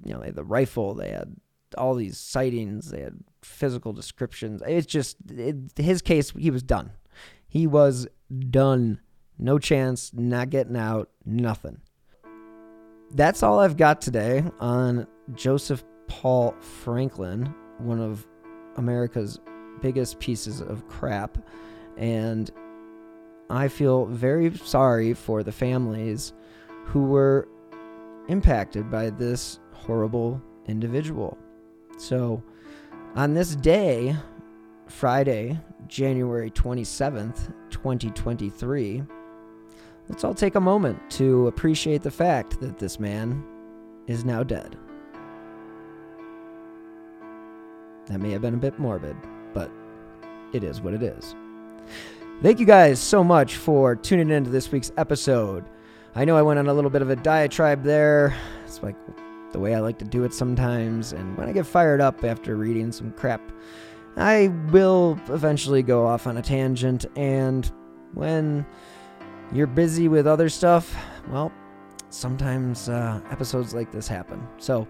you 0.04 0.12
know, 0.12 0.20
they 0.20 0.26
had 0.26 0.36
the 0.36 0.44
rifle, 0.44 0.94
they 0.94 1.10
had 1.10 1.36
all 1.76 1.94
these 1.94 2.18
sightings, 2.18 2.90
they 2.90 3.00
had 3.00 3.18
physical 3.42 3.92
descriptions. 3.92 4.62
It's 4.66 4.86
just 4.86 5.16
it, 5.30 5.56
his 5.76 6.02
case. 6.02 6.30
He 6.30 6.50
was 6.50 6.62
done. 6.62 6.92
He 7.48 7.66
was 7.66 8.06
done. 8.50 9.00
No 9.38 9.58
chance. 9.58 10.12
Not 10.14 10.50
getting 10.50 10.76
out. 10.76 11.10
Nothing. 11.24 11.80
That's 13.14 13.42
all 13.42 13.58
I've 13.58 13.76
got 13.76 14.00
today 14.00 14.44
on 14.58 15.06
Joseph 15.34 15.84
Paul 16.06 16.54
Franklin, 16.60 17.54
one 17.78 18.00
of 18.00 18.26
America's 18.76 19.38
biggest 19.80 20.18
pieces 20.18 20.60
of 20.60 20.88
crap. 20.88 21.36
And 21.96 22.50
I 23.50 23.68
feel 23.68 24.06
very 24.06 24.56
sorry 24.56 25.12
for 25.12 25.42
the 25.42 25.52
families 25.52 26.32
who 26.84 27.04
were 27.04 27.48
impacted 28.28 28.90
by 28.90 29.10
this 29.10 29.58
horrible 29.72 30.40
individual. 30.66 31.36
So, 31.98 32.42
on 33.14 33.34
this 33.34 33.56
day, 33.56 34.16
Friday, 34.86 35.58
January 35.88 36.50
27th, 36.50 37.52
2023, 37.70 39.02
let's 40.08 40.24
all 40.24 40.34
take 40.34 40.54
a 40.54 40.60
moment 40.60 40.98
to 41.10 41.46
appreciate 41.48 42.02
the 42.02 42.10
fact 42.10 42.60
that 42.60 42.78
this 42.78 42.98
man 42.98 43.44
is 44.06 44.24
now 44.24 44.42
dead. 44.42 44.76
That 48.06 48.20
may 48.20 48.30
have 48.30 48.42
been 48.42 48.54
a 48.54 48.58
bit 48.58 48.78
morbid, 48.78 49.16
but 49.54 49.70
it 50.52 50.64
is 50.64 50.80
what 50.80 50.94
it 50.94 51.02
is. 51.02 51.34
Thank 52.42 52.58
you 52.58 52.66
guys 52.66 52.98
so 52.98 53.22
much 53.22 53.56
for 53.56 53.94
tuning 53.94 54.30
into 54.30 54.50
this 54.50 54.72
week's 54.72 54.90
episode. 54.96 55.64
I 56.14 56.26
know 56.26 56.36
I 56.36 56.42
went 56.42 56.58
on 56.58 56.66
a 56.68 56.74
little 56.74 56.90
bit 56.90 57.00
of 57.00 57.08
a 57.08 57.16
diatribe 57.16 57.82
there. 57.82 58.36
It's 58.64 58.82
like 58.82 58.96
the 59.52 59.58
way 59.58 59.74
I 59.74 59.80
like 59.80 59.98
to 59.98 60.04
do 60.04 60.24
it 60.24 60.34
sometimes. 60.34 61.12
And 61.12 61.36
when 61.38 61.48
I 61.48 61.52
get 61.52 61.66
fired 61.66 62.02
up 62.02 62.22
after 62.22 62.56
reading 62.56 62.92
some 62.92 63.12
crap, 63.12 63.40
I 64.16 64.48
will 64.70 65.18
eventually 65.28 65.82
go 65.82 66.06
off 66.06 66.26
on 66.26 66.36
a 66.36 66.42
tangent. 66.42 67.06
And 67.16 67.70
when 68.12 68.66
you're 69.52 69.66
busy 69.66 70.08
with 70.08 70.26
other 70.26 70.50
stuff, 70.50 70.94
well, 71.30 71.50
sometimes 72.10 72.90
uh, 72.90 73.22
episodes 73.30 73.74
like 73.74 73.90
this 73.90 74.06
happen. 74.06 74.46
So 74.58 74.86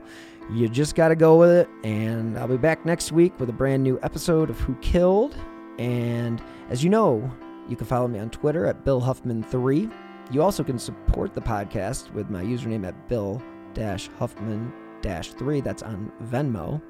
you 0.50 0.68
just 0.68 0.96
got 0.96 1.08
to 1.08 1.16
go 1.16 1.38
with 1.38 1.50
it. 1.50 1.68
And 1.84 2.36
I'll 2.36 2.48
be 2.48 2.56
back 2.56 2.84
next 2.84 3.12
week 3.12 3.38
with 3.38 3.48
a 3.48 3.52
brand 3.52 3.84
new 3.84 3.96
episode 4.02 4.50
of 4.50 4.58
Who 4.58 4.74
Killed. 4.76 5.36
And 5.78 6.42
as 6.68 6.82
you 6.82 6.90
know, 6.90 7.30
you 7.68 7.76
can 7.76 7.86
follow 7.86 8.08
me 8.08 8.18
on 8.18 8.30
Twitter 8.30 8.66
at 8.66 8.84
Bill 8.84 9.00
Huffman3. 9.00 9.92
You 10.30 10.42
also 10.42 10.64
can 10.64 10.78
support 10.78 11.34
the 11.34 11.40
podcast 11.40 12.12
with 12.12 12.30
my 12.30 12.42
username 12.42 12.86
at 12.86 13.08
Bill 13.08 13.42
Huffman 14.18 14.72
3. 15.02 15.60
That's 15.60 15.82
on 15.82 16.12
Venmo. 16.24 16.80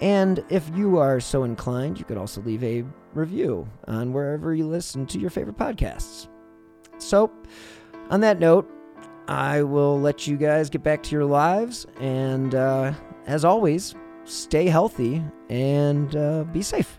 And 0.00 0.44
if 0.48 0.68
you 0.74 0.98
are 0.98 1.20
so 1.20 1.44
inclined, 1.44 1.98
you 1.98 2.04
could 2.04 2.16
also 2.16 2.40
leave 2.42 2.64
a 2.64 2.84
review 3.14 3.68
on 3.86 4.12
wherever 4.12 4.54
you 4.54 4.66
listen 4.66 5.06
to 5.06 5.18
your 5.18 5.30
favorite 5.30 5.56
podcasts. 5.56 6.28
So, 6.98 7.30
on 8.10 8.20
that 8.20 8.38
note, 8.40 8.70
I 9.28 9.62
will 9.62 10.00
let 10.00 10.26
you 10.26 10.36
guys 10.36 10.70
get 10.70 10.82
back 10.82 11.02
to 11.04 11.10
your 11.10 11.24
lives. 11.24 11.86
And 12.00 12.54
uh, 12.54 12.92
as 13.26 13.44
always, 13.44 13.94
stay 14.24 14.66
healthy 14.66 15.22
and 15.48 16.14
uh, 16.16 16.44
be 16.44 16.62
safe. 16.62 16.98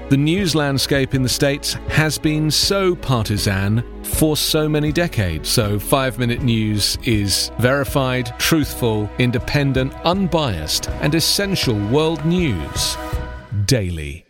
the 0.11 0.17
news 0.17 0.55
landscape 0.55 1.15
in 1.15 1.23
the 1.23 1.29
States 1.29 1.75
has 1.87 2.17
been 2.17 2.51
so 2.51 2.93
partisan 2.93 3.81
for 4.03 4.35
so 4.35 4.67
many 4.67 4.91
decades. 4.91 5.47
So, 5.47 5.79
Five 5.79 6.19
Minute 6.19 6.41
News 6.41 6.97
is 7.05 7.49
verified, 7.59 8.37
truthful, 8.37 9.09
independent, 9.19 9.93
unbiased, 10.03 10.89
and 10.99 11.15
essential 11.15 11.79
world 11.87 12.25
news 12.25 12.97
daily. 13.65 14.25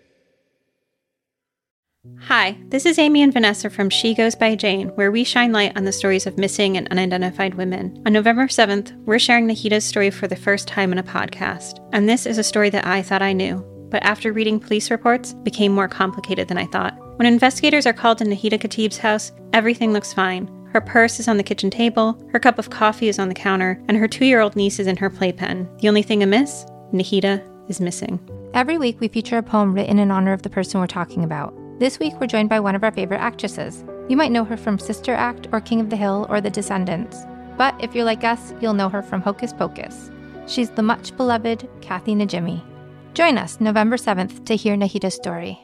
Hi, 2.26 2.58
this 2.70 2.86
is 2.86 3.00
Amy 3.00 3.24
and 3.24 3.34
Vanessa 3.34 3.68
from 3.68 3.90
She 3.90 4.14
Goes 4.14 4.36
by 4.36 4.56
Jane, 4.56 4.90
where 4.90 5.12
we 5.12 5.24
shine 5.24 5.52
light 5.52 5.76
on 5.76 5.86
the 5.86 5.92
stories 5.92 6.28
of 6.28 6.38
missing 6.38 6.78
and 6.78 6.88
unidentified 6.90 7.56
women. 7.56 8.00
On 8.06 8.14
November 8.14 8.46
7th, 8.46 8.96
we're 9.06 9.18
sharing 9.18 9.48
Nahida's 9.48 9.86
story 9.86 10.12
for 10.12 10.28
the 10.28 10.36
first 10.36 10.68
time 10.68 10.92
in 10.92 11.00
a 11.00 11.04
podcast. 11.04 11.80
And 11.92 12.08
this 12.08 12.28
is 12.28 12.38
a 12.38 12.44
story 12.44 12.70
that 12.70 12.86
I 12.86 13.02
thought 13.02 13.24
I 13.24 13.34
knew, 13.34 13.66
but 13.92 14.02
after 14.04 14.34
reading 14.34 14.60
police 14.60 14.90
reports, 14.90 15.34
became 15.34 15.72
more 15.72 15.88
complicated 15.88 16.48
than 16.48 16.58
I 16.58 16.66
thought. 16.66 16.98
When 17.18 17.28
investigators 17.28 17.86
are 17.86 17.94
called 17.94 18.18
to 18.18 18.24
Nahida 18.24 18.60
Khatib's 18.60 18.98
house, 18.98 19.32
everything 19.54 19.94
looks 19.94 20.14
fine. 20.14 20.50
Her 20.74 20.82
purse 20.82 21.20
is 21.20 21.28
on 21.28 21.38
the 21.38 21.44
kitchen 21.44 21.70
table, 21.70 22.18
her 22.32 22.40
cup 22.40 22.58
of 22.58 22.70
coffee 22.70 23.10
is 23.10 23.20
on 23.20 23.28
the 23.28 23.36
counter, 23.36 23.80
and 23.88 23.98
her 23.98 24.08
two 24.08 24.26
year 24.26 24.40
old 24.40 24.56
niece 24.56 24.80
is 24.80 24.88
in 24.88 24.98
her 24.98 25.10
playpen. 25.10 25.70
The 25.80 25.90
only 25.90 26.02
thing 26.02 26.24
amiss? 26.24 26.66
Nahida 26.94 27.44
is 27.70 27.82
missing. 27.82 28.20
Every 28.54 28.78
week, 28.78 29.00
we 29.00 29.08
feature 29.08 29.38
a 29.38 29.44
poem 29.44 29.74
written 29.74 30.00
in 30.00 30.12
honor 30.12 30.34
of 30.34 30.42
the 30.42 30.50
person 30.50 30.80
we're 30.80 30.88
talking 30.88 31.24
about. 31.24 31.54
This 31.80 32.00
week, 32.00 32.14
we're 32.20 32.28
joined 32.28 32.50
by 32.50 32.60
one 32.60 32.76
of 32.76 32.84
our 32.84 32.92
favorite 32.92 33.22
actresses. 33.22 33.84
You 34.08 34.18
might 34.18 34.32
know 34.32 34.44
her 34.44 34.58
from 34.58 34.80
Sister 34.80 35.14
Act 35.14 35.48
or 35.52 35.62
King 35.62 35.80
of 35.80 35.90
the 35.90 35.96
Hill 35.96 36.26
or 36.30 36.42
The 36.42 36.50
Descendants. 36.50 37.26
But 37.58 37.76
if 37.84 37.94
you're 37.94 38.06
like 38.06 38.24
us, 38.24 38.54
you'll 38.62 38.74
know 38.74 38.90
her 38.90 39.02
from 39.02 39.22
Hocus 39.22 39.54
Pocus. 39.54 40.12
She's 40.48 40.70
the 40.70 40.82
much 40.82 41.16
beloved 41.16 41.70
Kathy 41.82 42.16
Najimy. 42.16 42.62
Join 43.14 43.38
us 43.38 43.60
November 43.60 43.98
7th 43.98 44.46
to 44.46 44.56
hear 44.56 44.76
Nahida's 44.76 45.16
story. 45.16 45.60